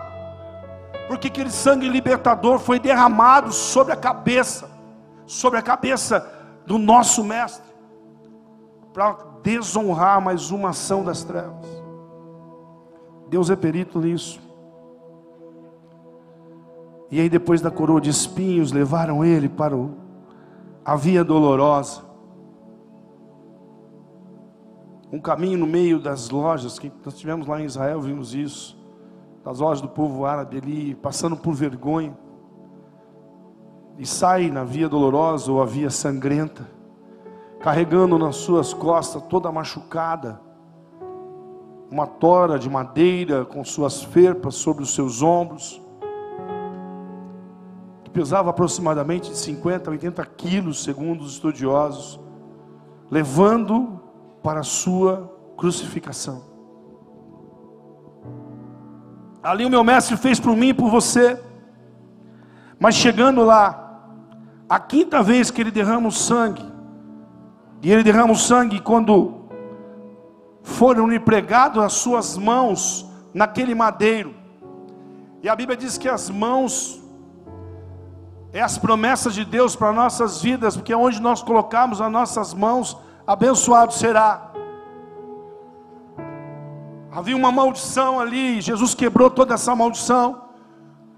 porque 1.10 1.26
aquele 1.26 1.50
sangue 1.50 1.88
libertador 1.88 2.60
foi 2.60 2.78
derramado 2.78 3.50
sobre 3.50 3.92
a 3.92 3.96
cabeça, 3.96 4.70
sobre 5.26 5.58
a 5.58 5.62
cabeça 5.62 6.24
do 6.64 6.78
nosso 6.78 7.24
mestre, 7.24 7.68
para 8.92 9.18
desonrar 9.42 10.20
mais 10.20 10.52
uma 10.52 10.68
ação 10.68 11.02
das 11.02 11.24
trevas. 11.24 11.66
Deus 13.28 13.50
é 13.50 13.56
perito 13.56 13.98
nisso. 13.98 14.40
E 17.10 17.20
aí, 17.20 17.28
depois 17.28 17.60
da 17.60 17.72
coroa 17.72 18.00
de 18.00 18.08
espinhos, 18.08 18.70
levaram 18.70 19.24
ele 19.24 19.48
para 19.48 19.76
o, 19.76 19.96
a 20.84 20.94
via 20.94 21.24
dolorosa. 21.24 22.02
Um 25.10 25.20
caminho 25.20 25.58
no 25.58 25.66
meio 25.66 25.98
das 25.98 26.30
lojas, 26.30 26.78
que 26.78 26.92
nós 27.04 27.18
tivemos 27.18 27.48
lá 27.48 27.60
em 27.60 27.64
Israel, 27.64 28.00
vimos 28.00 28.32
isso. 28.32 28.79
Das 29.44 29.58
lojas 29.58 29.80
do 29.80 29.88
povo 29.88 30.24
árabe 30.24 30.58
ali, 30.58 30.94
passando 30.94 31.36
por 31.36 31.54
vergonha 31.54 32.16
e 34.00 34.06
sai 34.06 34.50
na 34.50 34.64
via 34.64 34.88
dolorosa 34.88 35.52
ou 35.52 35.60
a 35.60 35.66
via 35.66 35.90
sangrenta, 35.90 36.66
carregando 37.60 38.18
nas 38.18 38.36
suas 38.36 38.72
costas 38.72 39.22
toda 39.24 39.52
machucada, 39.52 40.40
uma 41.90 42.06
tora 42.06 42.58
de 42.58 42.70
madeira 42.70 43.44
com 43.44 43.62
suas 43.62 44.02
ferpas 44.02 44.54
sobre 44.54 44.82
os 44.82 44.94
seus 44.94 45.20
ombros, 45.20 45.82
que 48.02 48.10
pesava 48.10 48.48
aproximadamente 48.48 49.36
50 49.36 49.90
a 49.90 49.92
80 49.92 50.24
quilos, 50.24 50.82
segundo 50.82 51.20
os 51.20 51.32
estudiosos, 51.32 52.18
levando 53.10 54.00
para 54.42 54.60
a 54.60 54.64
sua 54.64 55.30
crucificação. 55.58 56.49
Ali 59.42 59.64
o 59.64 59.70
meu 59.70 59.82
mestre 59.82 60.16
fez 60.16 60.38
por 60.38 60.54
mim 60.54 60.68
e 60.68 60.74
por 60.74 60.90
você, 60.90 61.40
mas 62.78 62.94
chegando 62.94 63.42
lá, 63.42 64.00
a 64.68 64.78
quinta 64.78 65.22
vez 65.22 65.50
que 65.50 65.60
ele 65.60 65.70
derrama 65.70 66.08
o 66.08 66.12
sangue, 66.12 66.64
e 67.82 67.90
ele 67.90 68.02
derrama 68.02 68.32
o 68.32 68.36
sangue 68.36 68.80
quando 68.80 69.48
foram 70.62 71.08
lhe 71.08 71.18
pregados 71.18 71.82
as 71.82 71.94
suas 71.94 72.36
mãos 72.36 73.10
naquele 73.32 73.74
madeiro. 73.74 74.34
E 75.42 75.48
a 75.48 75.56
Bíblia 75.56 75.76
diz 75.76 75.96
que 75.96 76.08
as 76.08 76.28
mãos 76.28 77.00
é 78.52 78.60
as 78.60 78.76
promessas 78.76 79.34
de 79.34 79.44
Deus 79.44 79.74
para 79.74 79.92
nossas 79.92 80.42
vidas, 80.42 80.76
porque 80.76 80.94
onde 80.94 81.20
nós 81.20 81.42
colocamos 81.42 82.00
as 82.00 82.12
nossas 82.12 82.52
mãos, 82.52 82.96
abençoado 83.26 83.92
será. 83.92 84.49
Havia 87.12 87.36
uma 87.36 87.50
maldição 87.50 88.20
ali, 88.20 88.60
Jesus 88.60 88.94
quebrou 88.94 89.28
toda 89.28 89.54
essa 89.54 89.74
maldição. 89.74 90.42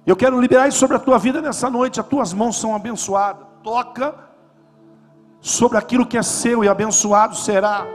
Eu 0.07 0.17
quero 0.17 0.41
liberar 0.41 0.67
isso 0.67 0.79
sobre 0.79 0.97
a 0.97 1.01
tua 1.01 1.19
vida 1.19 1.41
nessa 1.41 1.69
noite. 1.69 2.01
As 2.01 2.07
tuas 2.07 2.33
mãos 2.33 2.59
são 2.59 2.75
abençoadas. 2.75 3.47
Toca 3.63 4.15
sobre 5.41 5.77
aquilo 5.77 6.07
que 6.07 6.17
é 6.17 6.23
seu 6.23 6.65
e 6.65 6.69
abençoado 6.69 7.37
será. 7.37 7.87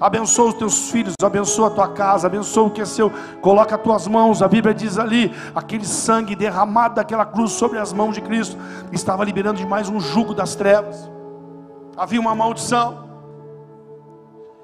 Abençoa 0.00 0.48
os 0.48 0.54
teus 0.54 0.90
filhos, 0.90 1.14
abençoa 1.22 1.66
a 1.66 1.70
tua 1.70 1.88
casa, 1.88 2.26
abençoa 2.26 2.68
o 2.68 2.70
que 2.70 2.80
é 2.80 2.84
seu. 2.84 3.12
Coloca 3.40 3.74
as 3.74 3.82
tuas 3.82 4.06
mãos. 4.06 4.42
A 4.42 4.48
Bíblia 4.48 4.74
diz 4.74 4.98
ali: 4.98 5.34
aquele 5.54 5.84
sangue 5.84 6.36
derramado 6.36 6.94
daquela 6.94 7.24
cruz 7.24 7.52
sobre 7.52 7.78
as 7.78 7.92
mãos 7.92 8.14
de 8.14 8.20
Cristo 8.20 8.56
estava 8.92 9.24
liberando 9.24 9.58
de 9.58 9.66
mais 9.66 9.88
um 9.88 9.98
jugo 9.98 10.34
das 10.34 10.54
trevas. 10.54 11.10
Havia 11.96 12.20
uma 12.20 12.34
maldição. 12.34 13.10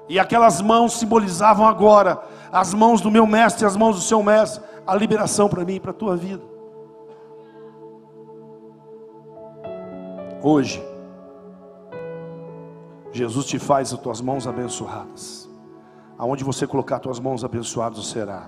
E 0.09 0.17
aquelas 0.17 0.61
mãos 0.61 0.93
simbolizavam 0.93 1.67
agora 1.67 2.21
as 2.51 2.73
mãos 2.73 3.01
do 3.01 3.11
meu 3.11 3.25
mestre, 3.25 3.65
as 3.65 3.75
mãos 3.75 3.95
do 3.95 4.01
seu 4.01 4.21
mestre, 4.23 4.63
a 4.85 4.95
liberação 4.95 5.49
para 5.49 5.65
mim 5.65 5.75
e 5.75 5.79
para 5.79 5.91
a 5.91 5.93
tua 5.93 6.15
vida. 6.15 6.43
Hoje, 10.41 10.83
Jesus 13.11 13.45
te 13.45 13.57
faz 13.57 13.91
as 13.91 13.99
tuas 13.99 14.21
mãos 14.21 14.47
abençoadas. 14.47 15.49
Aonde 16.17 16.43
você 16.43 16.65
colocar 16.65 16.97
as 16.97 17.01
tuas 17.01 17.19
mãos 17.19 17.43
abençoadas 17.43 18.07
será. 18.07 18.47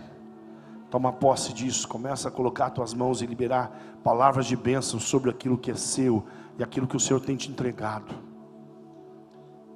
Toma 0.90 1.14
posse 1.14 1.54
disso, 1.54 1.88
começa 1.88 2.28
a 2.28 2.32
colocar 2.32 2.68
as 2.68 2.74
tuas 2.74 2.94
mãos 2.94 3.22
e 3.22 3.26
liberar 3.26 3.72
palavras 4.04 4.46
de 4.46 4.56
bênção 4.56 5.00
sobre 5.00 5.30
aquilo 5.30 5.58
que 5.58 5.72
é 5.72 5.76
seu 5.76 6.24
e 6.58 6.64
aquilo 6.64 6.88
que 6.88 6.98
o 6.98 7.00
Senhor 7.00 7.20
tem 7.20 7.36
te 7.36 7.52
entregado. 7.52 8.14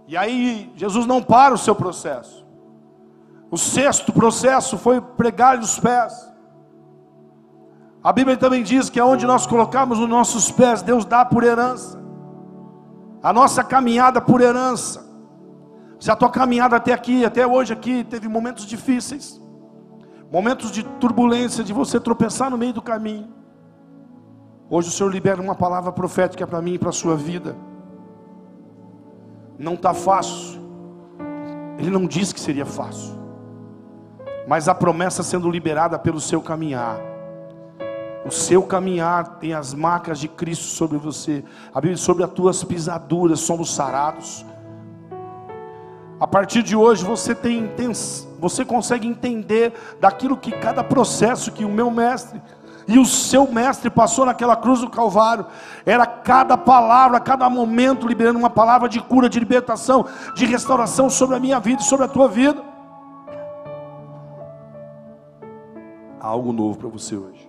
E 0.07 0.17
aí, 0.17 0.71
Jesus 0.75 1.05
não 1.05 1.21
para 1.21 1.53
o 1.53 1.57
seu 1.57 1.75
processo. 1.75 2.42
O 3.53 3.57
sexto 3.57 4.11
processo 4.11 4.79
foi 4.79 4.99
pregar-lhe 4.99 5.61
os 5.63 5.77
pés. 5.79 6.27
A 8.03 8.11
Bíblia 8.11 8.35
também 8.35 8.63
diz 8.63 8.89
que 8.89 8.99
aonde 8.99 9.27
nós 9.27 9.45
colocamos 9.45 9.99
os 9.99 10.09
nossos 10.09 10.49
pés, 10.51 10.81
Deus 10.81 11.05
dá 11.05 11.23
por 11.23 11.43
herança. 11.43 12.01
A 13.21 13.31
nossa 13.31 13.63
caminhada 13.63 14.19
por 14.19 14.41
herança. 14.41 15.07
Se 15.99 16.09
a 16.09 16.15
tua 16.15 16.31
caminhada 16.31 16.77
até 16.77 16.93
aqui, 16.93 17.23
até 17.23 17.45
hoje 17.45 17.71
aqui, 17.71 18.03
teve 18.03 18.27
momentos 18.27 18.65
difíceis, 18.65 19.39
momentos 20.31 20.71
de 20.71 20.81
turbulência, 20.81 21.63
de 21.63 21.73
você 21.73 21.99
tropeçar 21.99 22.49
no 22.49 22.57
meio 22.57 22.73
do 22.73 22.81
caminho. 22.81 23.31
Hoje 24.67 24.87
o 24.87 24.91
Senhor 24.91 25.11
libera 25.11 25.39
uma 25.39 25.53
palavra 25.53 25.91
profética 25.91 26.47
para 26.47 26.59
mim 26.59 26.73
e 26.73 26.79
para 26.79 26.89
a 26.89 26.91
sua 26.91 27.15
vida. 27.15 27.55
Não 29.59 29.75
está 29.75 29.93
fácil. 29.93 30.59
Ele 31.77 31.91
não 31.91 32.07
disse 32.07 32.33
que 32.33 32.39
seria 32.39 32.65
fácil. 32.65 33.21
Mas 34.47 34.67
a 34.67 34.75
promessa 34.75 35.23
sendo 35.23 35.49
liberada 35.49 35.97
pelo 35.97 36.19
seu 36.19 36.41
caminhar. 36.41 36.97
O 38.25 38.31
seu 38.31 38.63
caminhar 38.63 39.37
tem 39.39 39.53
as 39.53 39.73
marcas 39.73 40.19
de 40.19 40.27
Cristo 40.27 40.65
sobre 40.65 40.97
você. 40.97 41.43
A 41.73 41.81
Bíblia 41.81 41.97
sobre 41.97 42.23
as 42.23 42.31
tuas 42.31 42.63
pisaduras 42.63 43.41
somos 43.41 43.73
sarados. 43.73 44.45
A 46.19 46.27
partir 46.27 46.63
de 46.63 46.75
hoje 46.75 47.03
você 47.03 47.35
tem, 47.35 47.69
você 48.39 48.63
consegue 48.63 49.07
entender 49.07 49.73
daquilo 49.99 50.37
que 50.37 50.51
cada 50.51 50.83
processo 50.83 51.51
que 51.51 51.65
o 51.65 51.69
meu 51.69 51.91
mestre 51.91 52.41
e 52.87 52.97
o 52.97 53.05
seu 53.05 53.49
mestre 53.49 53.89
passou 53.89 54.25
naquela 54.25 54.55
cruz 54.55 54.81
do 54.81 54.89
Calvário, 54.89 55.45
era 55.85 56.05
cada 56.05 56.57
palavra, 56.57 57.19
cada 57.19 57.49
momento 57.49 58.07
liberando 58.07 58.39
uma 58.39 58.49
palavra 58.49 58.89
de 58.89 58.99
cura, 58.99 59.29
de 59.29 59.39
libertação, 59.39 60.05
de 60.35 60.45
restauração 60.45 61.09
sobre 61.09 61.35
a 61.35 61.39
minha 61.39 61.59
vida 61.59 61.81
e 61.81 61.85
sobre 61.85 62.05
a 62.05 62.09
tua 62.09 62.27
vida. 62.27 62.72
Há 66.23 66.27
algo 66.27 66.51
novo 66.51 66.79
para 66.79 66.87
você 66.87 67.15
hoje. 67.15 67.47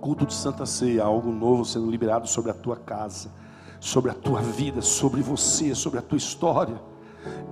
Culto 0.00 0.24
de 0.24 0.34
Santa 0.34 0.64
Ceia, 0.64 1.02
algo 1.02 1.32
novo 1.32 1.64
sendo 1.64 1.90
liberado 1.90 2.28
sobre 2.28 2.52
a 2.52 2.54
tua 2.54 2.76
casa 2.76 3.28
sobre 3.80 4.10
a 4.10 4.14
tua 4.14 4.40
vida, 4.40 4.82
sobre 4.82 5.22
você, 5.22 5.74
sobre 5.74 5.98
a 5.98 6.02
tua 6.02 6.18
história. 6.18 6.80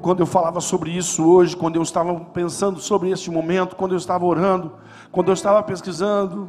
Quando 0.00 0.20
eu 0.20 0.26
falava 0.26 0.60
sobre 0.60 0.90
isso 0.90 1.24
hoje, 1.24 1.56
quando 1.56 1.76
eu 1.76 1.82
estava 1.82 2.18
pensando 2.20 2.80
sobre 2.80 3.10
este 3.10 3.30
momento, 3.30 3.76
quando 3.76 3.92
eu 3.92 3.98
estava 3.98 4.24
orando, 4.24 4.72
quando 5.12 5.28
eu 5.28 5.34
estava 5.34 5.62
pesquisando, 5.62 6.48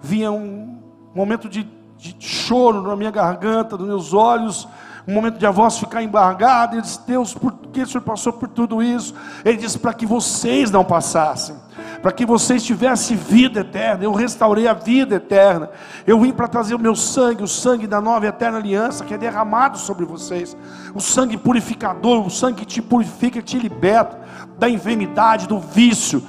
vinha 0.00 0.30
um 0.30 0.80
momento 1.14 1.48
de, 1.48 1.68
de 1.96 2.16
choro 2.18 2.82
na 2.82 2.96
minha 2.96 3.10
garganta, 3.10 3.76
nos 3.76 3.86
meus 3.86 4.14
olhos, 4.14 4.68
um 5.06 5.12
momento 5.12 5.38
de 5.38 5.46
a 5.46 5.50
voz 5.50 5.78
ficar 5.78 6.02
embargada. 6.02 6.74
Ele 6.74 6.82
disse: 6.82 7.00
Deus, 7.06 7.34
por 7.34 7.52
que 7.72 7.82
o 7.82 7.86
Senhor 7.86 8.02
passou 8.02 8.32
por 8.32 8.48
tudo 8.48 8.82
isso? 8.82 9.14
Ele 9.44 9.56
disse: 9.56 9.78
para 9.78 9.94
que 9.94 10.06
vocês 10.06 10.70
não 10.70 10.84
passassem 10.84 11.66
para 12.06 12.12
que 12.12 12.24
vocês 12.24 12.62
tivessem 12.62 13.16
vida 13.16 13.60
eterna. 13.60 14.04
Eu 14.04 14.12
restaurei 14.12 14.68
a 14.68 14.72
vida 14.72 15.16
eterna. 15.16 15.70
Eu 16.06 16.20
vim 16.20 16.32
para 16.32 16.48
trazer 16.48 16.74
o 16.74 16.78
meu 16.78 16.94
sangue, 16.94 17.42
o 17.42 17.48
sangue 17.48 17.86
da 17.86 18.00
nova 18.00 18.26
e 18.26 18.28
eterna 18.28 18.58
aliança 18.58 19.04
que 19.04 19.14
é 19.14 19.18
derramado 19.18 19.78
sobre 19.78 20.04
vocês. 20.04 20.56
O 20.94 21.00
sangue 21.00 21.36
purificador, 21.36 22.24
o 22.24 22.30
sangue 22.30 22.60
que 22.60 22.66
te 22.66 22.82
purifica, 22.82 23.42
te 23.42 23.58
liberta 23.58 24.20
da 24.58 24.68
enfermidade, 24.68 25.46
do 25.46 25.58
vício, 25.58 26.22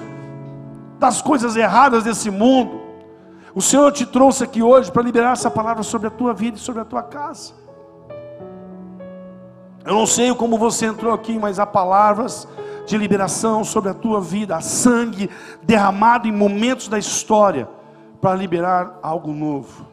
das 0.99 1.21
coisas 1.21 1.55
erradas 1.55 2.03
desse 2.03 2.29
mundo. 2.29 2.81
O 3.53 3.61
Senhor 3.61 3.91
te 3.91 4.05
trouxe 4.05 4.43
aqui 4.43 4.61
hoje 4.61 4.91
para 4.91 5.03
liberar 5.03 5.33
essa 5.33 5.49
palavra 5.49 5.83
sobre 5.83 6.07
a 6.07 6.11
tua 6.11 6.33
vida 6.33 6.57
e 6.57 6.59
sobre 6.59 6.81
a 6.81 6.85
tua 6.85 7.03
casa. 7.03 7.66
Eu 9.87 9.93
não 9.93 10.05
sei 10.05 10.35
como 10.35 10.57
você 10.57 10.85
entrou 10.85 11.13
aqui, 11.13 11.39
mas 11.39 11.59
há 11.59 11.65
palavras 11.65 12.45
de 12.85 12.97
liberação 12.97 13.63
sobre 13.63 13.89
a 13.89 13.93
tua 13.93 14.19
vida, 14.19 14.57
há 14.57 14.59
sangue 14.59 15.29
derramado 15.63 16.27
em 16.27 16.31
momentos 16.31 16.89
da 16.89 16.99
história 16.99 17.69
para 18.19 18.35
liberar 18.35 18.99
algo 19.01 19.31
novo. 19.31 19.87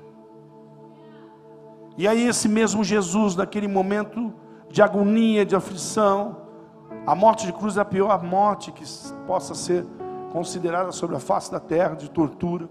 E 1.97 2.09
aí, 2.09 2.27
esse 2.27 2.49
mesmo 2.49 2.83
Jesus, 2.83 3.37
naquele 3.37 3.69
momento 3.69 4.35
de 4.69 4.83
agonia, 4.83 5.47
de 5.47 5.55
aflição, 5.55 6.39
a 7.07 7.15
morte 7.15 7.47
de 7.47 7.53
cruz 7.53 7.77
é 7.77 7.81
a 7.81 7.85
pior 7.85 8.21
morte 8.25 8.73
que 8.73 8.85
possa 9.29 9.55
ser 9.55 9.87
considerada 10.33 10.91
sobre 10.91 11.15
a 11.15 11.21
face 11.21 11.53
da 11.53 11.61
terra, 11.61 11.95
de 11.95 12.11
tortura. 12.11 12.69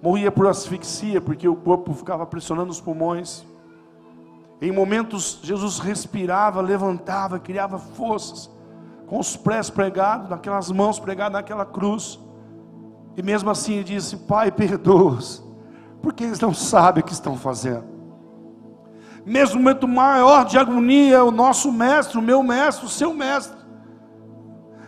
Morria 0.00 0.30
por 0.30 0.46
asfixia, 0.46 1.20
porque 1.20 1.48
o 1.48 1.56
corpo 1.56 1.92
ficava 1.92 2.24
pressionando 2.24 2.70
os 2.70 2.80
pulmões. 2.80 3.44
Em 4.64 4.72
momentos, 4.72 5.40
Jesus 5.42 5.78
respirava, 5.78 6.62
levantava, 6.62 7.38
criava 7.38 7.78
forças 7.78 8.50
com 9.06 9.18
os 9.18 9.36
pés 9.36 9.68
pregados, 9.68 10.30
naquelas 10.30 10.70
mãos 10.70 10.98
pregadas 10.98 11.34
naquela 11.34 11.66
cruz. 11.66 12.18
E 13.14 13.22
mesmo 13.22 13.50
assim 13.50 13.74
ele 13.74 13.84
disse: 13.84 14.16
Pai, 14.16 14.50
perdoa-os, 14.50 15.44
porque 16.00 16.24
eles 16.24 16.40
não 16.40 16.54
sabem 16.54 17.02
o 17.02 17.06
que 17.06 17.12
estão 17.12 17.36
fazendo. 17.36 17.84
Mesmo 19.26 19.60
momento 19.60 19.86
maior 19.86 20.46
de 20.46 20.56
agonia, 20.56 21.22
o 21.22 21.30
nosso 21.30 21.70
mestre, 21.70 22.16
o 22.16 22.22
meu 22.22 22.42
mestre, 22.42 22.86
o 22.86 22.88
seu 22.88 23.12
mestre, 23.12 23.58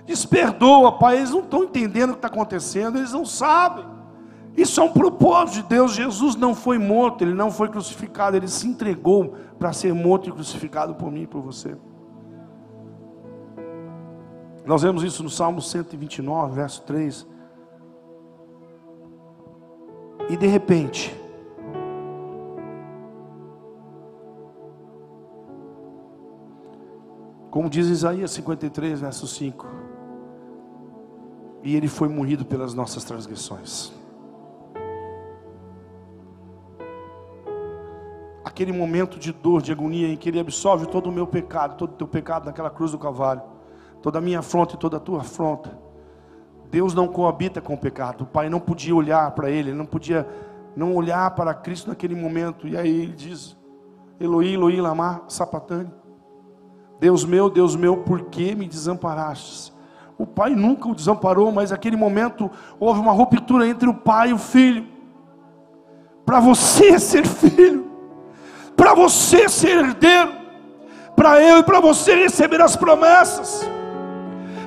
diz: 0.07 0.25
Perdoa, 0.25 0.99
Pai, 0.99 1.19
eles 1.19 1.33
não 1.33 1.41
estão 1.41 1.65
entendendo 1.65 2.11
o 2.11 2.13
que 2.15 2.19
está 2.21 2.29
acontecendo, 2.29 2.97
eles 2.97 3.13
não 3.13 3.27
sabem. 3.27 3.85
Isso 4.57 4.81
é 4.81 4.85
um 4.85 4.93
propósito 4.93 5.63
de 5.63 5.69
Deus. 5.69 5.93
Jesus 5.93 6.35
não 6.35 6.55
foi 6.55 6.79
morto, 6.79 7.23
ele 7.23 7.35
não 7.35 7.51
foi 7.51 7.69
crucificado, 7.69 8.37
ele 8.37 8.49
se 8.49 8.67
entregou 8.67 9.35
para 9.59 9.73
ser 9.73 9.93
morto 9.93 10.29
e 10.29 10.33
crucificado 10.33 10.95
por 10.95 11.11
mim 11.11 11.23
e 11.23 11.27
por 11.27 11.43
você. 11.43 11.77
Nós 14.65 14.83
vemos 14.83 15.05
isso 15.05 15.23
no 15.23 15.31
Salmo 15.31 15.61
129, 15.61 16.55
verso 16.55 16.83
3. 16.83 17.27
E 20.29 20.37
de 20.37 20.47
repente, 20.47 21.15
como 27.51 27.71
diz 27.71 27.87
Isaías 27.87 28.33
53, 28.33 29.01
verso 29.01 29.27
5, 29.27 29.67
e 31.63 31.77
ele 31.77 31.89
foi 31.89 32.09
moído 32.09 32.45
pelas 32.45 32.75
nossas 32.75 33.05
transgressões. 33.05 33.93
Aquele 38.57 38.73
momento 38.73 39.19
de 39.19 39.33
dor, 39.33 39.61
de 39.61 39.71
agonia, 39.71 40.09
em 40.09 40.17
que 40.17 40.31
ele 40.31 40.41
absolve 40.41 40.87
todo 40.87 41.09
o 41.09 41.13
meu 41.13 41.27
pecado, 41.27 41.77
todo 41.77 41.91
o 41.91 41.95
teu 41.95 42.09
pecado 42.09 42.47
naquela 42.47 42.71
cruz 42.71 42.91
do 42.91 42.99
Calvário 42.99 43.43
toda 44.07 44.19
a 44.19 44.23
minha 44.23 44.39
afronta 44.39 44.77
e 44.77 44.79
toda 44.79 44.99
a 44.99 45.01
tua 45.01 45.23
afronta. 45.23 45.77
Deus 46.71 46.95
não 46.95 47.09
coabita 47.09 47.61
com 47.61 47.75
o 47.75 47.77
pecado. 47.77 48.23
O 48.23 48.27
pai 48.27 48.49
não 48.49 48.61
podia 48.61 48.95
olhar 48.95 49.29
para 49.33 49.51
ele, 49.51 49.71
ele 49.71 49.77
não 49.77 49.85
podia 49.85 50.25
não 50.77 50.95
olhar 50.95 51.29
para 51.33 51.53
Cristo 51.53 51.89
naquele 51.89 52.15
momento. 52.15 52.69
E 52.69 52.77
aí 52.77 53.03
ele 53.03 53.13
diz: 53.13 53.57
Eloí, 54.21 54.55
Eloí, 54.55 54.81
lama 54.81 55.23
sapatani. 55.27 55.91
Deus 57.01 57.25
meu, 57.25 57.51
Deus 57.51 57.75
meu, 57.75 57.97
por 57.97 58.27
que 58.27 58.55
me 58.55 58.69
desamparastes? 58.69 59.73
O 60.17 60.25
pai 60.25 60.55
nunca 60.55 60.89
o 60.89 60.95
desamparou, 60.95 61.51
mas 61.51 61.73
naquele 61.73 61.97
momento 61.97 62.49
houve 62.79 63.01
uma 63.01 63.13
ruptura 63.13 63.67
entre 63.67 63.89
o 63.89 63.95
pai 63.95 64.31
e 64.31 64.33
o 64.33 64.39
filho. 64.39 64.87
Para 66.25 66.39
você 66.39 66.97
ser 67.01 67.27
filho, 67.27 67.86
para 68.77 68.95
você 68.95 69.49
ser 69.49 69.79
herdeiro, 69.79 70.33
para 71.17 71.41
eu 71.41 71.59
e 71.59 71.63
para 71.63 71.81
você 71.81 72.15
receber 72.15 72.61
as 72.61 72.77
promessas. 72.77 73.67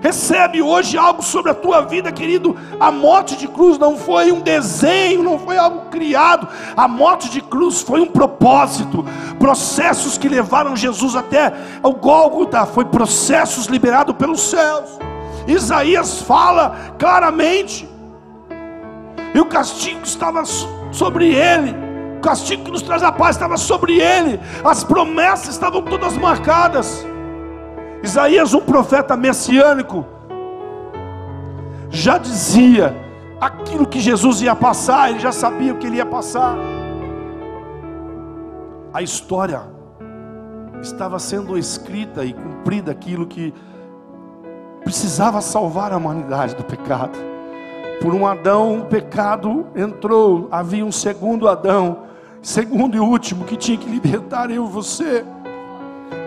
Recebe 0.02 0.62
hoje 0.62 0.98
algo 0.98 1.22
sobre 1.22 1.52
a 1.52 1.54
tua 1.54 1.82
vida, 1.82 2.12
querido. 2.12 2.56
A 2.80 2.89
morte 2.89 3.36
de 3.36 3.48
cruz 3.48 3.78
não 3.78 3.98
foi 3.98 4.32
um 4.32 4.39
desenho, 4.39 5.22
não 5.22 5.38
foi 5.38 5.58
algo 5.58 5.89
criado. 5.89 6.48
A 6.76 6.88
morte 6.88 7.30
de 7.30 7.41
cruz 7.41 7.82
foi 7.82 8.00
um 8.00 8.08
propósito. 8.08 9.06
Processos 9.38 10.17
que 10.17 10.30
levaram 10.30 10.76
Jesus 10.76 11.15
até 11.15 11.54
o 11.84 11.91
Gólgota, 11.91 12.65
foi 12.65 12.86
processos 12.86 13.65
liberados 13.65 14.15
pelos 14.15 14.41
céus. 14.41 14.89
Isaías 15.48 16.22
fala 16.22 16.95
claramente. 16.98 17.88
E 19.34 19.39
o 19.39 19.45
castigo 19.45 20.02
estava 20.04 20.43
sobre 20.91 21.34
ele. 21.36 21.88
O 22.20 22.22
castigo 22.22 22.66
que 22.66 22.72
nos 22.72 22.82
traz 22.82 23.02
a 23.02 23.14
paz 23.14 23.38
estava 23.38 23.56
sobre 23.56 23.98
ele. 23.98 24.42
As 24.62 24.84
promessas 24.84 25.54
estavam 25.56 25.82
todas 25.82 26.18
marcadas. 26.18 27.08
Isaías, 28.04 28.54
um 28.54 28.60
profeta 28.60 29.16
messiânico, 29.16 30.06
já 31.90 32.18
dizia 32.18 32.94
aquilo 33.40 33.88
que 33.88 34.02
Jesus 34.02 34.42
ia 34.42 34.54
passar, 34.54 35.10
ele 35.10 35.20
já 35.20 35.32
sabia 35.32 35.74
o 35.74 35.78
que 35.78 35.88
ele 35.88 35.96
ia 35.96 36.06
passar. 36.06 36.58
A 38.94 39.02
história 39.02 39.62
estava 40.82 41.20
sendo 41.20 41.58
escrita 41.58 42.26
e 42.26 42.34
cumprida 42.34 42.92
aquilo 42.92 43.28
que 43.28 43.54
precisava 44.84 45.40
salvar 45.40 45.94
a 45.94 45.98
humanidade 45.98 46.54
do 46.54 46.66
pecado. 46.66 47.18
Por 48.02 48.14
um 48.14 48.28
Adão, 48.28 48.80
o 48.80 48.86
pecado 48.88 49.68
entrou, 49.74 50.50
havia 50.52 50.86
um 50.86 50.92
segundo 50.92 51.48
Adão, 51.48 52.09
segundo 52.50 52.98
e 52.98 53.00
último, 53.00 53.46
que 53.46 53.56
tinha 53.56 53.78
que 53.78 53.88
libertar 53.88 54.50
eu 54.50 54.66
e 54.66 54.68
você 54.68 55.24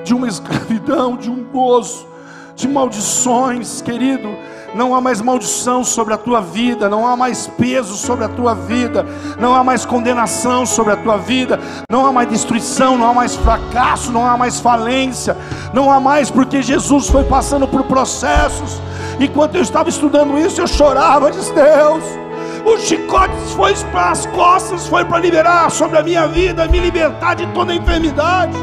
de 0.05 0.15
uma 0.15 0.29
escravidão, 0.29 1.17
de 1.17 1.29
um 1.29 1.43
gozo, 1.43 2.07
de 2.55 2.69
maldições, 2.69 3.83
querido, 3.83 4.29
não 4.73 4.95
há 4.95 5.01
mais 5.01 5.21
maldição 5.21 5.83
sobre 5.83 6.15
a 6.15 6.17
tua 6.17 6.41
vida, 6.41 6.89
não 6.89 7.05
há 7.05 7.17
mais 7.17 7.49
peso 7.49 7.97
sobre 7.97 8.25
a 8.25 8.29
tua 8.29 8.55
vida, 8.55 9.05
não 9.41 9.53
há 9.53 9.65
mais 9.65 9.85
condenação 9.85 10.65
sobre 10.65 10.93
a 10.93 10.97
tua 10.97 11.17
vida, 11.17 11.59
não 11.91 12.07
há 12.07 12.13
mais 12.13 12.29
destruição, 12.29 12.97
não 12.97 13.11
há 13.11 13.15
mais 13.15 13.35
fracasso, 13.35 14.13
não 14.13 14.25
há 14.25 14.37
mais 14.37 14.61
falência, 14.61 15.37
não 15.75 15.91
há 15.91 15.99
mais 15.99 16.31
porque 16.31 16.63
Jesus 16.63 17.09
foi 17.09 17.25
passando 17.25 17.67
por 17.67 17.83
processos. 17.83 18.81
Enquanto 19.19 19.57
eu 19.57 19.63
estava 19.63 19.89
estudando 19.89 20.39
isso, 20.39 20.61
eu 20.61 20.69
chorava, 20.69 21.33
disse 21.33 21.53
Deus. 21.53 22.32
O 22.64 22.79
chicote 22.79 23.35
foi 23.57 23.75
para 23.90 24.11
as 24.11 24.25
costas, 24.27 24.87
foi 24.87 25.05
para 25.05 25.18
liberar 25.18 25.70
sobre 25.70 25.98
a 25.98 26.03
minha 26.03 26.29
vida, 26.29 26.68
me 26.68 26.79
libertar 26.79 27.35
de 27.35 27.46
toda 27.48 27.75
enfermidade. 27.75 28.57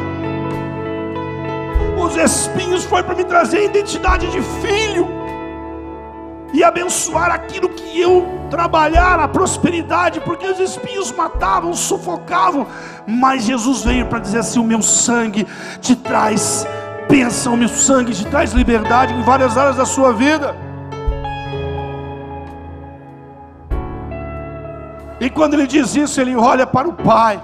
Os 1.98 2.16
espinhos 2.16 2.86
foi 2.86 3.04
para 3.04 3.14
me 3.14 3.26
trazer 3.26 3.58
a 3.58 3.64
identidade 3.66 4.28
de 4.28 4.42
filho 4.42 5.08
e 6.54 6.64
abençoar 6.64 7.30
aquilo 7.30 7.68
que 7.70 8.00
eu 8.00 8.26
trabalhar, 8.50 9.20
a 9.20 9.28
prosperidade, 9.28 10.22
porque 10.22 10.48
os 10.48 10.60
espinhos 10.60 11.12
matavam, 11.12 11.74
sufocavam, 11.74 12.66
mas 13.06 13.44
Jesus 13.44 13.84
veio 13.84 14.06
para 14.06 14.20
dizer 14.20 14.40
assim: 14.40 14.60
o 14.60 14.64
meu 14.64 14.82
sangue 14.82 15.46
te 15.82 15.94
traz 15.94 16.66
bênção, 17.10 17.54
o 17.54 17.58
meu 17.58 17.70
sangue 17.70 18.14
te 18.14 18.26
traz 18.26 18.54
liberdade 18.54 19.14
em 19.14 19.22
várias 19.24 19.58
áreas 19.58 19.76
da 19.76 19.86
sua 19.86 20.14
vida. 20.14 20.69
E 25.20 25.30
quando 25.30 25.54
ele 25.56 25.68
diz 25.68 25.96
isso, 25.96 26.20
ele 26.22 26.36
olha 26.36 26.66
para 26.66 26.88
o 26.88 26.94
Pai. 26.94 27.44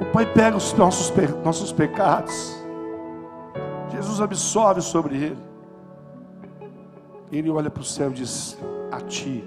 O 0.00 0.04
Pai 0.12 0.26
pega 0.26 0.56
os 0.56 0.72
nossos, 0.74 1.12
nossos 1.44 1.72
pecados, 1.72 2.56
Jesus 3.90 4.20
absolve 4.20 4.80
sobre 4.80 5.16
ele. 5.16 5.38
Ele 7.32 7.50
olha 7.50 7.70
para 7.70 7.82
o 7.82 7.84
céu 7.84 8.10
e 8.10 8.14
diz: 8.14 8.56
A 8.90 9.00
ti 9.00 9.44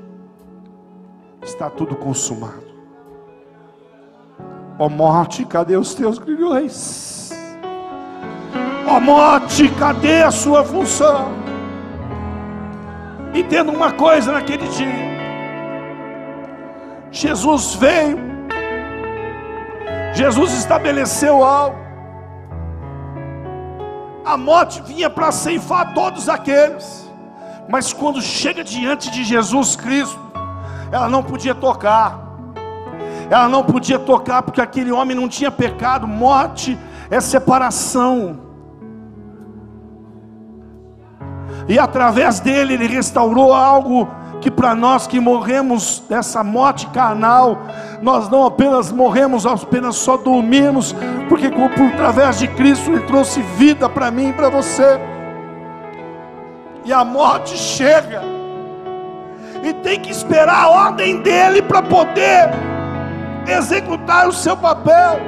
está 1.41 1.69
tudo 1.69 1.95
consumado. 1.95 2.73
Ó 4.77 4.89
morte, 4.89 5.45
cadê 5.45 5.77
os 5.77 5.93
teus 5.93 6.17
grilhões? 6.17 7.31
Ó 8.87 8.99
morte, 8.99 9.69
cadê 9.69 10.23
a 10.23 10.31
sua 10.31 10.63
função? 10.63 11.31
Entenda 13.33 13.71
uma 13.71 13.91
coisa 13.91 14.31
naquele 14.31 14.67
dia. 14.67 15.12
Jesus 17.13 17.75
veio, 17.75 18.17
Jesus 20.13 20.51
estabeleceu 20.53 21.41
algo. 21.41 21.77
A 24.25 24.35
morte 24.35 24.81
vinha 24.81 25.09
para 25.09 25.31
ceifar 25.31 25.93
todos 25.93 26.27
aqueles 26.27 27.03
mas 27.67 27.93
quando 27.93 28.21
chega 28.21 28.63
diante 28.63 29.09
de 29.09 29.23
Jesus 29.23 29.75
Cristo, 29.75 30.19
ela 30.91 31.09
não 31.09 31.23
podia 31.23 31.55
tocar. 31.55 32.19
Ela 33.29 33.47
não 33.47 33.63
podia 33.63 33.97
tocar 33.97 34.43
porque 34.43 34.61
aquele 34.61 34.91
homem 34.91 35.15
não 35.15 35.27
tinha 35.27 35.49
pecado. 35.49 36.07
Morte 36.07 36.77
é 37.09 37.19
separação. 37.19 38.39
E 41.67 41.79
através 41.79 42.39
dele 42.39 42.73
ele 42.73 42.87
restaurou 42.87 43.53
algo 43.53 44.07
que 44.43 44.51
para 44.51 44.75
nós 44.75 45.07
que 45.07 45.19
morremos 45.19 46.03
dessa 46.09 46.43
morte 46.43 46.85
carnal, 46.87 47.57
nós 48.01 48.29
não 48.29 48.45
apenas 48.45 48.91
morremos, 48.91 49.45
apenas 49.45 49.95
só 49.95 50.17
dormimos, 50.17 50.93
porque 51.29 51.49
por, 51.49 51.71
através 51.93 52.39
de 52.39 52.47
Cristo 52.49 52.91
ele 52.91 53.01
trouxe 53.05 53.41
vida 53.41 53.87
para 53.89 54.11
mim 54.11 54.29
e 54.29 54.33
para 54.33 54.49
você 54.49 54.99
e 56.85 56.91
a 56.91 57.03
morte 57.03 57.57
chega, 57.57 58.21
e 59.63 59.73
tem 59.75 59.99
que 59.99 60.11
esperar 60.11 60.65
a 60.65 60.69
ordem 60.69 61.21
dele 61.21 61.61
para 61.61 61.81
poder 61.81 62.49
executar 63.47 64.27
o 64.27 64.33
seu 64.33 64.57
papel. 64.57 65.19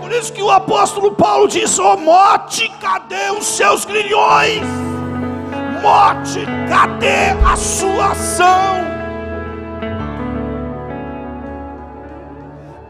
Por 0.00 0.10
isso 0.12 0.32
que 0.32 0.42
o 0.42 0.50
apóstolo 0.50 1.14
Paulo 1.14 1.46
diz: 1.46 1.78
Ó 1.78 1.92
oh, 1.92 1.96
morte, 1.98 2.72
cadê 2.80 3.30
os 3.30 3.44
seus 3.44 3.84
grilhões? 3.84 4.87
Morte, 5.82 6.44
cadê 6.68 7.30
a 7.46 7.56
sua 7.56 8.12
ação? 8.12 8.78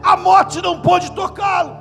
A 0.03 0.17
morte 0.17 0.61
não 0.61 0.81
pode 0.81 1.11
tocá-lo. 1.11 1.77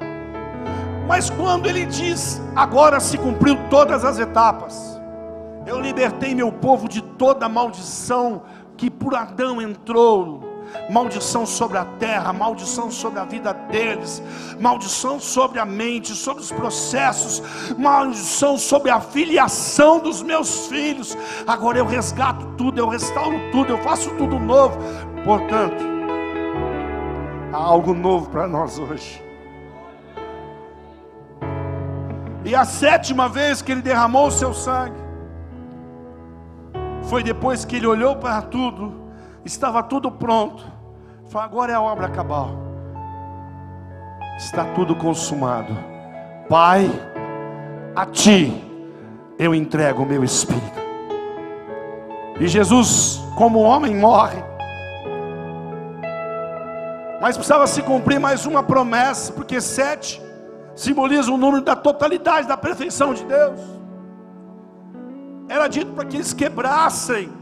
Mas 1.06 1.30
quando 1.30 1.66
ele 1.66 1.86
diz, 1.86 2.42
agora 2.54 3.00
se 3.00 3.16
cumpriu 3.16 3.56
todas 3.70 4.04
as 4.04 4.18
etapas, 4.18 5.00
eu 5.66 5.80
libertei 5.80 6.34
meu 6.34 6.52
povo 6.52 6.88
de 6.88 7.00
toda 7.00 7.48
maldição 7.48 8.42
que 8.76 8.90
por 8.90 9.14
Adão 9.14 9.60
entrou, 9.60 10.47
maldição 10.90 11.44
sobre 11.44 11.78
a 11.78 11.84
terra, 11.84 12.32
maldição 12.32 12.90
sobre 12.90 13.20
a 13.20 13.24
vida 13.24 13.52
deles, 13.52 14.22
maldição 14.58 15.20
sobre 15.20 15.58
a 15.58 15.64
mente, 15.64 16.14
sobre 16.14 16.42
os 16.42 16.52
processos, 16.52 17.42
maldição 17.76 18.58
sobre 18.58 18.90
a 18.90 19.00
filiação 19.00 20.00
dos 20.00 20.22
meus 20.22 20.66
filhos. 20.66 21.16
Agora 21.46 21.78
eu 21.78 21.86
resgato 21.86 22.46
tudo, 22.56 22.78
eu 22.78 22.88
restauro 22.88 23.38
tudo, 23.52 23.72
eu 23.72 23.78
faço 23.78 24.10
tudo 24.16 24.38
novo. 24.38 24.78
Portanto, 25.24 25.84
há 27.52 27.56
algo 27.56 27.94
novo 27.94 28.30
para 28.30 28.46
nós 28.46 28.78
hoje. 28.78 29.22
E 32.44 32.54
a 32.54 32.64
sétima 32.64 33.28
vez 33.28 33.60
que 33.60 33.72
ele 33.72 33.82
derramou 33.82 34.28
o 34.28 34.30
seu 34.30 34.54
sangue, 34.54 35.08
foi 37.08 37.22
depois 37.22 37.64
que 37.64 37.76
ele 37.76 37.86
olhou 37.86 38.16
para 38.16 38.42
tudo, 38.42 39.07
estava 39.48 39.82
tudo 39.82 40.10
pronto. 40.10 40.64
Falou: 41.28 41.44
agora 41.44 41.72
é 41.72 41.74
a 41.74 41.80
obra 41.80 42.08
cabal, 42.08 42.50
está 44.36 44.64
tudo 44.74 44.94
consumado. 44.94 45.76
Pai, 46.48 46.88
a 47.94 48.06
ti 48.06 48.64
eu 49.38 49.54
entrego 49.54 50.02
o 50.02 50.06
meu 50.06 50.24
espírito. 50.24 50.78
E 52.40 52.46
Jesus, 52.46 53.20
como 53.36 53.60
homem, 53.60 53.94
morre. 53.96 54.42
Mas 57.20 57.36
precisava 57.36 57.66
se 57.66 57.82
cumprir 57.82 58.20
mais 58.20 58.46
uma 58.46 58.62
promessa, 58.62 59.32
porque 59.32 59.60
sete 59.60 60.22
simboliza 60.76 61.32
o 61.32 61.36
número 61.36 61.62
da 61.62 61.74
totalidade 61.74 62.46
da 62.46 62.56
perfeição 62.56 63.12
de 63.12 63.24
Deus. 63.24 63.60
Era 65.48 65.66
dito 65.66 65.92
para 65.92 66.04
que 66.04 66.16
eles 66.16 66.32
quebrassem 66.32 67.37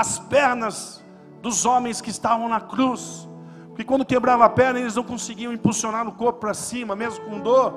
as 0.00 0.18
pernas 0.18 1.04
dos 1.40 1.64
homens 1.64 2.00
que 2.00 2.10
estavam 2.10 2.48
na 2.48 2.60
cruz, 2.60 3.28
porque 3.68 3.84
quando 3.84 4.04
quebrava 4.04 4.44
a 4.44 4.48
perna, 4.48 4.80
eles 4.80 4.94
não 4.96 5.04
conseguiam 5.04 5.52
impulsionar 5.52 6.06
o 6.06 6.12
corpo 6.12 6.40
para 6.40 6.54
cima, 6.54 6.96
mesmo 6.96 7.24
com 7.24 7.40
dor, 7.40 7.74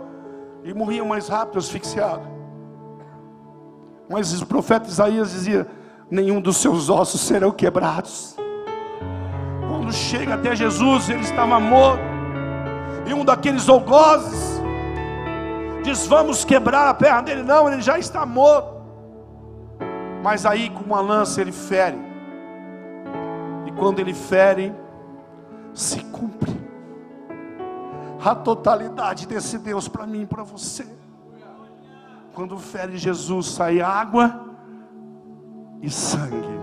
e 0.64 0.74
morriam 0.74 1.06
mais 1.06 1.28
rápido, 1.28 1.60
asfixiados. 1.60 2.28
Mas 4.10 4.42
o 4.42 4.46
profeta 4.46 4.88
Isaías 4.88 5.32
dizia: 5.32 5.68
nenhum 6.10 6.40
dos 6.40 6.58
seus 6.58 6.90
ossos 6.90 7.22
serão 7.22 7.52
quebrados. 7.52 8.36
Quando 9.68 9.92
chega 9.92 10.36
até 10.36 10.56
Jesus, 10.56 11.10
ele 11.10 11.22
estava 11.22 11.60
morto 11.60 12.02
e 13.06 13.14
um 13.14 13.24
daqueles 13.24 13.68
algozes 13.70 14.62
diz: 15.84 16.06
Vamos 16.08 16.44
quebrar 16.44 16.90
a 16.90 16.94
perna 16.94 17.22
dele. 17.22 17.44
Não, 17.44 17.72
ele 17.72 17.82
já 17.82 17.98
está 17.98 18.26
morto. 18.26 18.77
Mas 20.28 20.46
aí, 20.46 20.70
com 20.70 20.84
uma 20.84 21.00
lança, 21.00 21.40
ele 21.40 21.54
fere. 21.54 21.98
E 23.66 23.72
quando 23.72 24.00
ele 24.00 24.14
fere, 24.14 24.76
se 25.74 26.04
cumpre 26.04 26.54
a 28.22 28.36
totalidade 28.36 29.26
desse 29.26 29.58
Deus 29.58 29.88
para 29.88 30.06
mim 30.06 30.24
e 30.24 30.26
para 30.26 30.44
você. 30.44 30.86
Quando 32.34 32.60
fere 32.60 32.98
Jesus, 32.98 33.46
sai 33.52 33.80
água 33.80 34.50
e 35.82 35.90
sangue. 35.90 36.60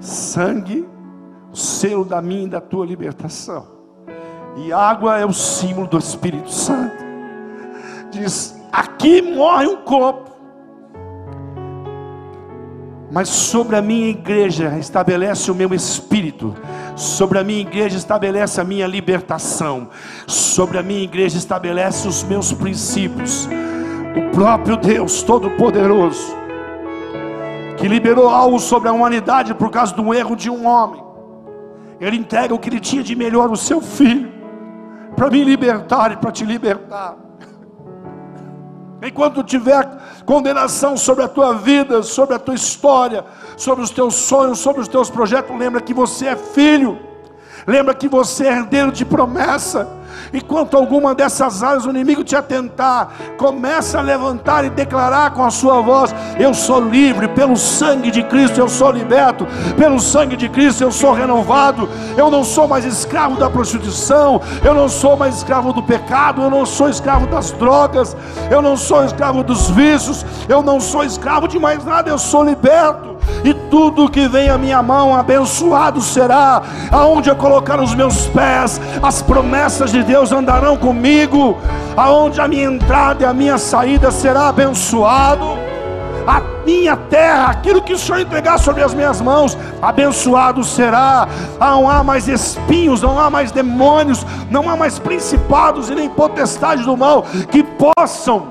Sangue, 0.00 0.88
o 1.52 1.56
selo 1.56 2.06
da 2.06 2.22
minha 2.22 2.44
e 2.44 2.48
da 2.48 2.60
tua 2.62 2.86
libertação. 2.86 3.66
E 4.56 4.72
água 4.72 5.18
é 5.18 5.26
o 5.26 5.32
símbolo 5.34 5.88
do 5.88 5.98
Espírito 5.98 6.50
Santo. 6.50 7.04
Diz: 8.10 8.58
aqui 8.72 9.20
morre 9.20 9.66
um 9.66 9.76
corpo, 9.82 10.31
mas 13.12 13.28
sobre 13.28 13.76
a 13.76 13.82
minha 13.82 14.08
igreja 14.08 14.78
estabelece 14.78 15.50
o 15.50 15.54
meu 15.54 15.74
espírito. 15.74 16.54
Sobre 16.96 17.38
a 17.38 17.44
minha 17.44 17.60
igreja 17.60 17.98
estabelece 17.98 18.58
a 18.58 18.64
minha 18.64 18.86
libertação. 18.86 19.90
Sobre 20.26 20.78
a 20.78 20.82
minha 20.82 21.02
igreja 21.02 21.36
estabelece 21.36 22.08
os 22.08 22.24
meus 22.24 22.54
princípios. 22.54 23.46
O 24.16 24.34
próprio 24.34 24.78
Deus 24.78 25.22
Todo-Poderoso, 25.22 26.34
que 27.76 27.86
liberou 27.86 28.30
algo 28.30 28.58
sobre 28.58 28.88
a 28.88 28.92
humanidade 28.92 29.54
por 29.54 29.70
causa 29.70 29.94
do 29.94 30.14
erro 30.14 30.34
de 30.34 30.48
um 30.48 30.66
homem, 30.66 31.02
ele 32.00 32.16
entrega 32.16 32.54
o 32.54 32.58
que 32.58 32.70
ele 32.70 32.80
tinha 32.80 33.02
de 33.02 33.14
melhor, 33.14 33.50
o 33.50 33.56
seu 33.56 33.82
filho 33.82 34.32
para 35.14 35.30
me 35.30 35.44
libertar 35.44 36.12
e 36.12 36.16
para 36.16 36.32
te 36.32 36.44
libertar. 36.44 37.16
Enquanto 39.02 39.42
tiver 39.42 39.88
condenação 40.24 40.96
sobre 40.96 41.24
a 41.24 41.28
tua 41.28 41.54
vida, 41.54 42.02
sobre 42.02 42.36
a 42.36 42.38
tua 42.38 42.54
história, 42.54 43.24
sobre 43.56 43.82
os 43.82 43.90
teus 43.90 44.14
sonhos, 44.14 44.60
sobre 44.60 44.80
os 44.80 44.86
teus 44.86 45.10
projetos, 45.10 45.58
lembra 45.58 45.80
que 45.80 45.92
você 45.92 46.28
é 46.28 46.36
filho, 46.36 46.98
lembra 47.66 47.94
que 47.94 48.08
você 48.08 48.46
é 48.46 48.52
herdeiro 48.52 48.92
de 48.92 49.04
promessa 49.04 50.01
Enquanto 50.32 50.76
alguma 50.76 51.14
dessas 51.14 51.62
áreas 51.62 51.84
o 51.84 51.90
inimigo 51.90 52.24
te 52.24 52.34
atentar, 52.34 53.12
começa 53.36 53.98
a 53.98 54.02
levantar 54.02 54.64
e 54.64 54.70
declarar 54.70 55.32
com 55.32 55.44
a 55.44 55.50
sua 55.50 55.80
voz: 55.80 56.14
Eu 56.38 56.54
sou 56.54 56.80
livre, 56.80 57.28
pelo 57.28 57.56
sangue 57.56 58.10
de 58.10 58.22
Cristo 58.22 58.58
eu 58.58 58.68
sou 58.68 58.90
liberto, 58.90 59.46
pelo 59.76 60.00
sangue 60.00 60.36
de 60.36 60.48
Cristo 60.48 60.82
eu 60.82 60.92
sou 60.92 61.12
renovado. 61.12 61.88
Eu 62.16 62.30
não 62.30 62.44
sou 62.44 62.66
mais 62.68 62.84
escravo 62.84 63.36
da 63.36 63.50
prostituição, 63.50 64.40
eu 64.64 64.74
não 64.74 64.88
sou 64.88 65.16
mais 65.16 65.36
escravo 65.36 65.72
do 65.72 65.82
pecado, 65.82 66.42
eu 66.42 66.50
não 66.50 66.64
sou 66.64 66.88
escravo 66.88 67.26
das 67.26 67.50
drogas, 67.52 68.16
eu 68.50 68.62
não 68.62 68.76
sou 68.76 69.04
escravo 69.04 69.42
dos 69.42 69.70
vícios, 69.70 70.24
eu 70.48 70.62
não 70.62 70.80
sou 70.80 71.04
escravo 71.04 71.48
de 71.48 71.58
mais 71.58 71.84
nada, 71.84 72.10
eu 72.10 72.18
sou 72.18 72.44
liberto 72.44 73.12
e 73.44 73.52
tudo 73.54 74.08
que 74.08 74.28
vem 74.28 74.48
à 74.48 74.56
minha 74.56 74.82
mão 74.82 75.14
abençoado 75.16 76.00
será. 76.00 76.62
Aonde 76.90 77.28
eu 77.28 77.36
colocar 77.36 77.80
os 77.80 77.94
meus 77.94 78.26
pés, 78.28 78.80
as 79.02 79.20
promessas 79.22 79.90
de 79.90 80.01
Deus 80.02 80.32
andarão 80.32 80.76
comigo. 80.76 81.58
Aonde 81.96 82.40
a 82.40 82.48
minha 82.48 82.64
entrada 82.64 83.22
e 83.22 83.26
a 83.26 83.32
minha 83.32 83.58
saída 83.58 84.10
será 84.10 84.48
abençoado. 84.48 85.58
A 86.26 86.40
minha 86.64 86.96
terra, 86.96 87.46
aquilo 87.46 87.82
que 87.82 87.92
o 87.92 87.98
Senhor 87.98 88.20
entregar 88.20 88.58
sobre 88.58 88.82
as 88.82 88.94
minhas 88.94 89.20
mãos, 89.20 89.58
abençoado 89.80 90.62
será. 90.62 91.26
Não 91.58 91.90
há 91.90 92.04
mais 92.04 92.28
espinhos, 92.28 93.02
não 93.02 93.18
há 93.18 93.28
mais 93.28 93.50
demônios, 93.50 94.24
não 94.50 94.68
há 94.70 94.76
mais 94.76 94.98
principados 94.98 95.90
e 95.90 95.94
nem 95.94 96.08
potestades 96.08 96.86
do 96.86 96.96
mal 96.96 97.24
que 97.50 97.62
possam, 97.62 98.46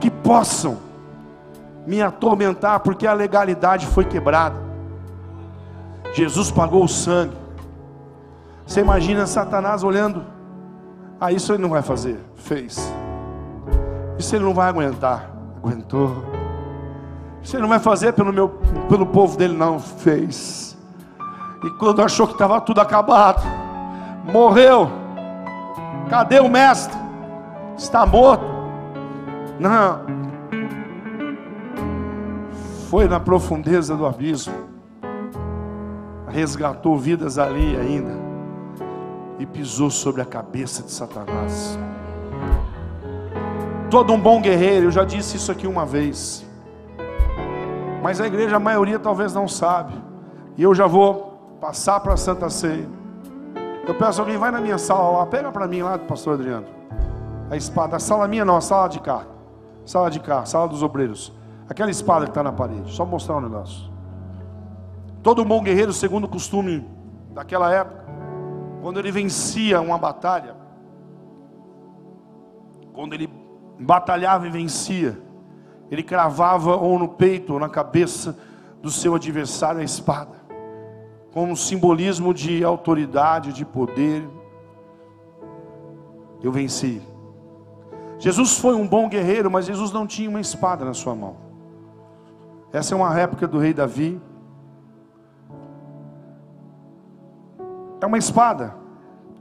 que 0.00 0.10
possam 0.10 0.78
me 1.86 2.00
atormentar, 2.00 2.80
porque 2.80 3.06
a 3.06 3.12
legalidade 3.12 3.86
foi 3.86 4.04
quebrada. 4.04 4.56
Jesus 6.14 6.50
pagou 6.50 6.84
o 6.84 6.88
sangue. 6.88 7.41
Você 8.66 8.80
imagina 8.80 9.26
Satanás 9.26 9.82
olhando, 9.84 10.24
ah, 11.20 11.30
isso 11.30 11.52
ele 11.52 11.62
não 11.62 11.70
vai 11.70 11.82
fazer, 11.82 12.18
fez. 12.36 12.92
Isso 14.18 14.34
ele 14.34 14.44
não 14.44 14.54
vai 14.54 14.68
aguentar, 14.68 15.30
aguentou. 15.56 16.24
Isso 17.42 17.56
ele 17.56 17.62
não 17.62 17.68
vai 17.68 17.78
fazer 17.78 18.12
pelo 18.12 18.32
meu, 18.32 18.48
pelo 18.88 19.06
povo 19.06 19.36
dele, 19.36 19.56
não, 19.56 19.78
fez. 19.78 20.76
E 21.64 21.70
quando 21.78 22.02
achou 22.02 22.26
que 22.26 22.32
estava 22.32 22.60
tudo 22.60 22.80
acabado, 22.80 23.42
morreu. 24.32 24.90
Cadê 26.08 26.40
o 26.40 26.48
mestre? 26.48 26.96
Está 27.76 28.04
morto. 28.04 28.44
Não, 29.58 30.00
foi 32.88 33.06
na 33.06 33.20
profundeza 33.20 33.96
do 33.96 34.04
abismo, 34.04 34.54
resgatou 36.28 36.98
vidas 36.98 37.38
ali 37.38 37.76
ainda 37.76 38.31
e 39.42 39.46
pisou 39.46 39.90
sobre 39.90 40.22
a 40.22 40.24
cabeça 40.24 40.82
de 40.82 40.92
Satanás. 40.92 41.76
Todo 43.90 44.12
um 44.12 44.20
bom 44.20 44.40
guerreiro, 44.40 44.86
eu 44.86 44.90
já 44.90 45.04
disse 45.04 45.36
isso 45.36 45.50
aqui 45.50 45.66
uma 45.66 45.84
vez, 45.84 46.46
mas 48.02 48.20
a 48.20 48.26
igreja, 48.26 48.56
a 48.56 48.60
maioria 48.60 48.98
talvez 48.98 49.34
não 49.34 49.48
sabe, 49.48 49.94
e 50.56 50.62
eu 50.62 50.72
já 50.74 50.86
vou 50.86 51.56
passar 51.60 51.98
para 52.00 52.14
a 52.14 52.16
Santa 52.16 52.48
Ceia. 52.48 52.88
Eu 53.86 53.94
peço 53.96 54.20
alguém, 54.20 54.38
vai 54.38 54.52
na 54.52 54.60
minha 54.60 54.78
sala 54.78 55.18
lá, 55.18 55.26
pega 55.26 55.50
para 55.50 55.66
mim 55.66 55.82
lá 55.82 55.98
pastor 55.98 56.34
Adriano, 56.34 56.66
a 57.50 57.56
espada, 57.56 57.96
a 57.96 57.98
sala 57.98 58.28
minha 58.28 58.44
não, 58.44 58.56
a 58.56 58.60
sala 58.60 58.88
de 58.88 59.00
cá, 59.00 59.26
sala 59.84 60.08
de 60.08 60.20
cá, 60.20 60.44
sala 60.44 60.68
dos 60.68 60.82
obreiros. 60.82 61.32
Aquela 61.68 61.90
espada 61.90 62.26
que 62.26 62.30
está 62.30 62.42
na 62.42 62.52
parede. 62.52 62.92
Só 62.92 63.06
mostrar 63.06 63.36
um 63.36 63.40
negócio. 63.40 63.90
Todo 65.22 65.44
bom 65.44 65.62
guerreiro, 65.62 65.92
segundo 65.92 66.24
o 66.24 66.28
costume 66.28 66.86
daquela 67.30 67.72
época, 67.72 68.01
quando 68.82 68.98
ele 68.98 69.12
vencia 69.12 69.80
uma 69.80 69.96
batalha, 69.96 70.56
quando 72.92 73.14
ele 73.14 73.30
batalhava 73.78 74.44
e 74.48 74.50
vencia, 74.50 75.16
ele 75.88 76.02
cravava 76.02 76.74
ou 76.74 76.98
no 76.98 77.06
peito 77.06 77.52
ou 77.52 77.60
na 77.60 77.68
cabeça 77.68 78.36
do 78.82 78.90
seu 78.90 79.14
adversário 79.14 79.80
a 79.80 79.84
espada, 79.84 80.34
como 81.32 81.52
um 81.52 81.54
simbolismo 81.54 82.34
de 82.34 82.64
autoridade, 82.64 83.52
de 83.52 83.64
poder. 83.64 84.28
Eu 86.42 86.50
venci. 86.50 87.00
Jesus 88.18 88.58
foi 88.58 88.74
um 88.74 88.86
bom 88.86 89.08
guerreiro, 89.08 89.48
mas 89.48 89.66
Jesus 89.66 89.92
não 89.92 90.08
tinha 90.08 90.28
uma 90.28 90.40
espada 90.40 90.84
na 90.84 90.92
sua 90.92 91.14
mão. 91.14 91.36
Essa 92.72 92.94
é 92.94 92.96
uma 92.96 93.10
réplica 93.10 93.46
do 93.46 93.60
rei 93.60 93.72
Davi. 93.72 94.20
É 98.02 98.06
uma 98.06 98.18
espada 98.18 98.74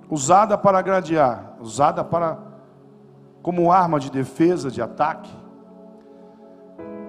usada 0.07 0.55
para 0.55 0.80
gradear, 0.84 1.55
usada 1.59 2.03
para 2.03 2.38
como 3.41 3.72
arma 3.72 3.99
de 3.99 4.12
defesa, 4.12 4.70
de 4.70 4.80
ataque. 4.80 5.32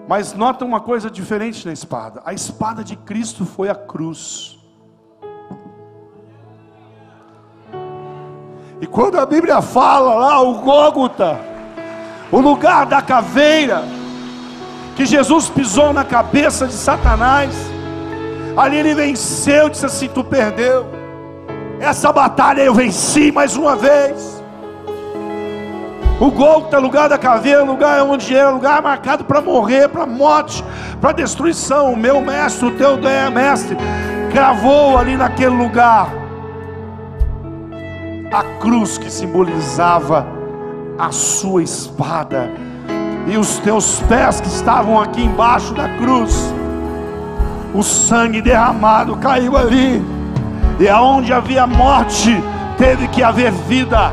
Mas 0.09 0.32
nota 0.32 0.64
uma 0.64 0.80
coisa 0.80 1.11
diferente 1.11 1.66
na 1.66 1.72
espada. 1.72 2.22
A 2.24 2.32
espada 2.32 2.82
de 2.82 2.96
Cristo 2.96 3.44
foi 3.44 3.68
a 3.68 3.74
cruz. 3.74 4.59
E 8.80 8.86
quando 8.86 9.18
a 9.18 9.26
Bíblia 9.26 9.61
fala 9.61 10.14
lá 10.14 10.40
o 10.40 10.61
Gólgota, 10.61 11.38
o 12.32 12.40
lugar 12.40 12.86
da 12.86 13.03
caveira, 13.03 13.82
que 14.96 15.05
Jesus 15.05 15.50
pisou 15.50 15.92
na 15.92 16.05
cabeça 16.05 16.66
de 16.66 16.72
Satanás. 16.72 17.55
Ali 18.57 18.78
ele 18.78 18.94
venceu, 18.94 19.68
disse 19.68 19.84
assim: 19.84 20.09
Tu 20.09 20.24
perdeu. 20.24 20.91
Essa 21.83 22.12
batalha 22.12 22.62
eu 22.62 22.72
venci 22.72 23.33
mais 23.33 23.57
uma 23.57 23.74
vez. 23.74 24.41
O 26.20 26.30
Golgota, 26.30 26.78
lugar 26.78 27.09
da 27.09 27.18
caveira, 27.18 27.64
lugar 27.64 28.05
onde 28.05 28.33
era, 28.33 28.51
lugar 28.51 28.80
marcado 28.80 29.24
para 29.24 29.41
morrer, 29.41 29.89
para 29.89 30.07
morte, 30.07 30.64
para 31.01 31.11
destruição. 31.11 31.93
O 31.93 31.97
meu 31.97 32.20
mestre, 32.20 32.66
o 32.66 32.70
teu 32.76 32.97
mestre, 33.33 33.76
gravou 34.33 34.97
ali 34.97 35.16
naquele 35.16 35.57
lugar 35.57 36.09
a 38.33 38.45
cruz 38.61 38.97
que 38.97 39.11
simbolizava 39.11 40.24
a 40.97 41.11
sua 41.11 41.64
espada 41.64 42.49
e 43.26 43.37
os 43.37 43.59
teus 43.59 43.99
pés 44.03 44.41
que 44.41 44.47
estavam 44.47 45.01
aqui 45.01 45.20
embaixo 45.20 45.74
da 45.74 45.89
cruz, 45.99 46.55
o 47.74 47.83
sangue 47.83 48.41
derramado 48.41 49.16
caiu 49.16 49.57
ali, 49.57 50.03
e 50.79 50.89
aonde 50.89 51.33
havia 51.33 51.66
morte, 51.66 52.43
teve 52.77 53.09
que 53.09 53.23
haver 53.23 53.53
vida. 53.53 54.12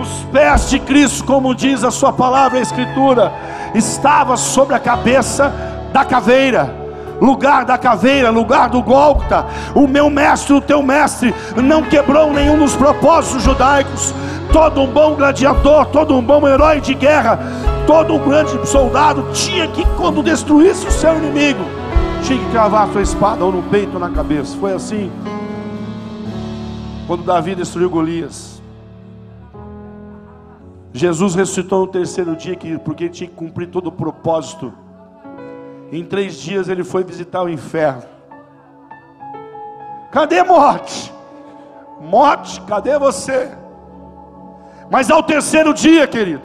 Os 0.00 0.24
pés 0.32 0.70
de 0.70 0.78
Cristo, 0.78 1.24
como 1.24 1.54
diz 1.54 1.82
a 1.84 1.90
Sua 1.90 2.12
palavra, 2.12 2.58
a 2.58 2.62
Escritura, 2.62 3.32
estava 3.74 4.36
sobre 4.36 4.74
a 4.74 4.78
cabeça 4.78 5.52
da 5.92 6.04
caveira 6.04 6.84
lugar 7.20 7.64
da 7.64 7.78
caveira, 7.78 8.30
lugar 8.30 8.68
do 8.68 8.82
Gólgota. 8.82 9.46
O 9.74 9.86
meu 9.86 10.10
mestre, 10.10 10.54
o 10.54 10.60
teu 10.60 10.82
mestre, 10.82 11.34
não 11.56 11.82
quebrou 11.82 12.32
nenhum 12.32 12.58
dos 12.58 12.74
propósitos 12.76 13.42
judaicos, 13.42 14.14
todo 14.52 14.80
um 14.82 14.86
bom 14.86 15.14
gladiador, 15.14 15.86
todo 15.86 16.16
um 16.16 16.22
bom 16.22 16.46
herói 16.46 16.80
de 16.80 16.94
guerra, 16.94 17.38
todo 17.86 18.14
um 18.14 18.18
grande 18.18 18.66
soldado 18.68 19.26
tinha 19.32 19.66
que, 19.68 19.84
quando 19.96 20.22
destruísse 20.22 20.86
o 20.86 20.90
seu 20.90 21.16
inimigo, 21.16 21.64
tinha 22.24 22.42
que 22.42 22.50
cravar 22.50 22.88
a 22.88 22.92
sua 22.92 23.02
espada 23.02 23.44
ou 23.44 23.52
no 23.52 23.62
peito 23.64 23.94
ou 23.94 24.00
na 24.00 24.08
cabeça. 24.08 24.56
Foi 24.56 24.72
assim 24.72 25.12
quando 27.06 27.22
Davi 27.22 27.54
destruiu 27.54 27.90
Golias. 27.90 28.62
Jesus 30.92 31.34
ressuscitou 31.34 31.80
no 31.80 31.86
terceiro 31.88 32.34
dia, 32.34 32.56
porque 32.82 33.04
ele 33.04 33.12
tinha 33.12 33.28
que 33.28 33.34
cumprir 33.34 33.68
todo 33.68 33.88
o 33.88 33.92
propósito. 33.92 34.72
Em 35.92 36.02
três 36.02 36.40
dias 36.40 36.68
ele 36.68 36.82
foi 36.82 37.04
visitar 37.04 37.42
o 37.42 37.48
inferno. 37.48 38.04
Cadê 40.10 40.42
morte? 40.42 41.12
Morte, 42.00 42.60
cadê 42.62 42.98
você? 42.98 43.50
Mas 44.90 45.10
ao 45.10 45.22
terceiro 45.22 45.74
dia, 45.74 46.06
querido, 46.06 46.42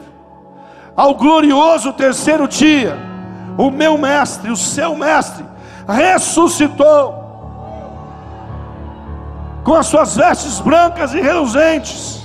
ao 0.94 1.14
glorioso 1.14 1.92
terceiro 1.92 2.46
dia, 2.46 2.98
o 3.56 3.70
meu 3.70 3.96
mestre, 3.96 4.50
o 4.50 4.56
seu 4.56 4.94
mestre, 4.96 5.44
ressuscitou. 5.90 7.18
Com 9.64 9.74
as 9.74 9.86
suas 9.86 10.16
vestes 10.16 10.58
brancas 10.60 11.12
e 11.12 11.20
reluzentes, 11.20 12.22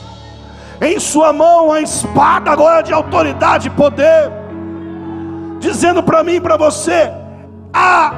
em 0.81 0.99
sua 0.99 1.33
mão 1.33 1.71
a 1.71 1.81
espada 1.81 2.51
agora 2.51 2.81
de 2.81 2.93
autoridade 2.93 3.67
e 3.67 3.71
poder, 3.71 4.31
dizendo 5.59 6.01
para 6.01 6.23
mim 6.23 6.35
e 6.35 6.41
para 6.41 6.57
você: 6.57 7.11
há 7.73 8.13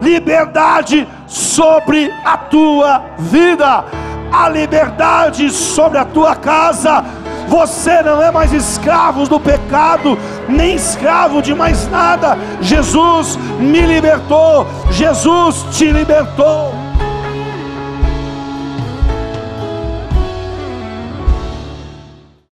liberdade 0.00 1.06
sobre 1.26 2.12
a 2.24 2.36
tua 2.36 3.02
vida. 3.18 3.84
A 4.32 4.48
liberdade 4.48 5.50
sobre 5.50 5.98
a 5.98 6.04
tua 6.04 6.34
casa. 6.34 7.04
Você 7.48 8.02
não 8.02 8.22
é 8.22 8.30
mais 8.30 8.52
escravo 8.52 9.28
do 9.28 9.38
pecado, 9.38 10.18
nem 10.48 10.74
escravo 10.74 11.40
de 11.40 11.54
mais 11.54 11.88
nada. 11.88 12.36
Jesus 12.60 13.38
me 13.58 13.80
libertou, 13.80 14.66
Jesus 14.90 15.64
te 15.76 15.90
libertou. 15.90 16.85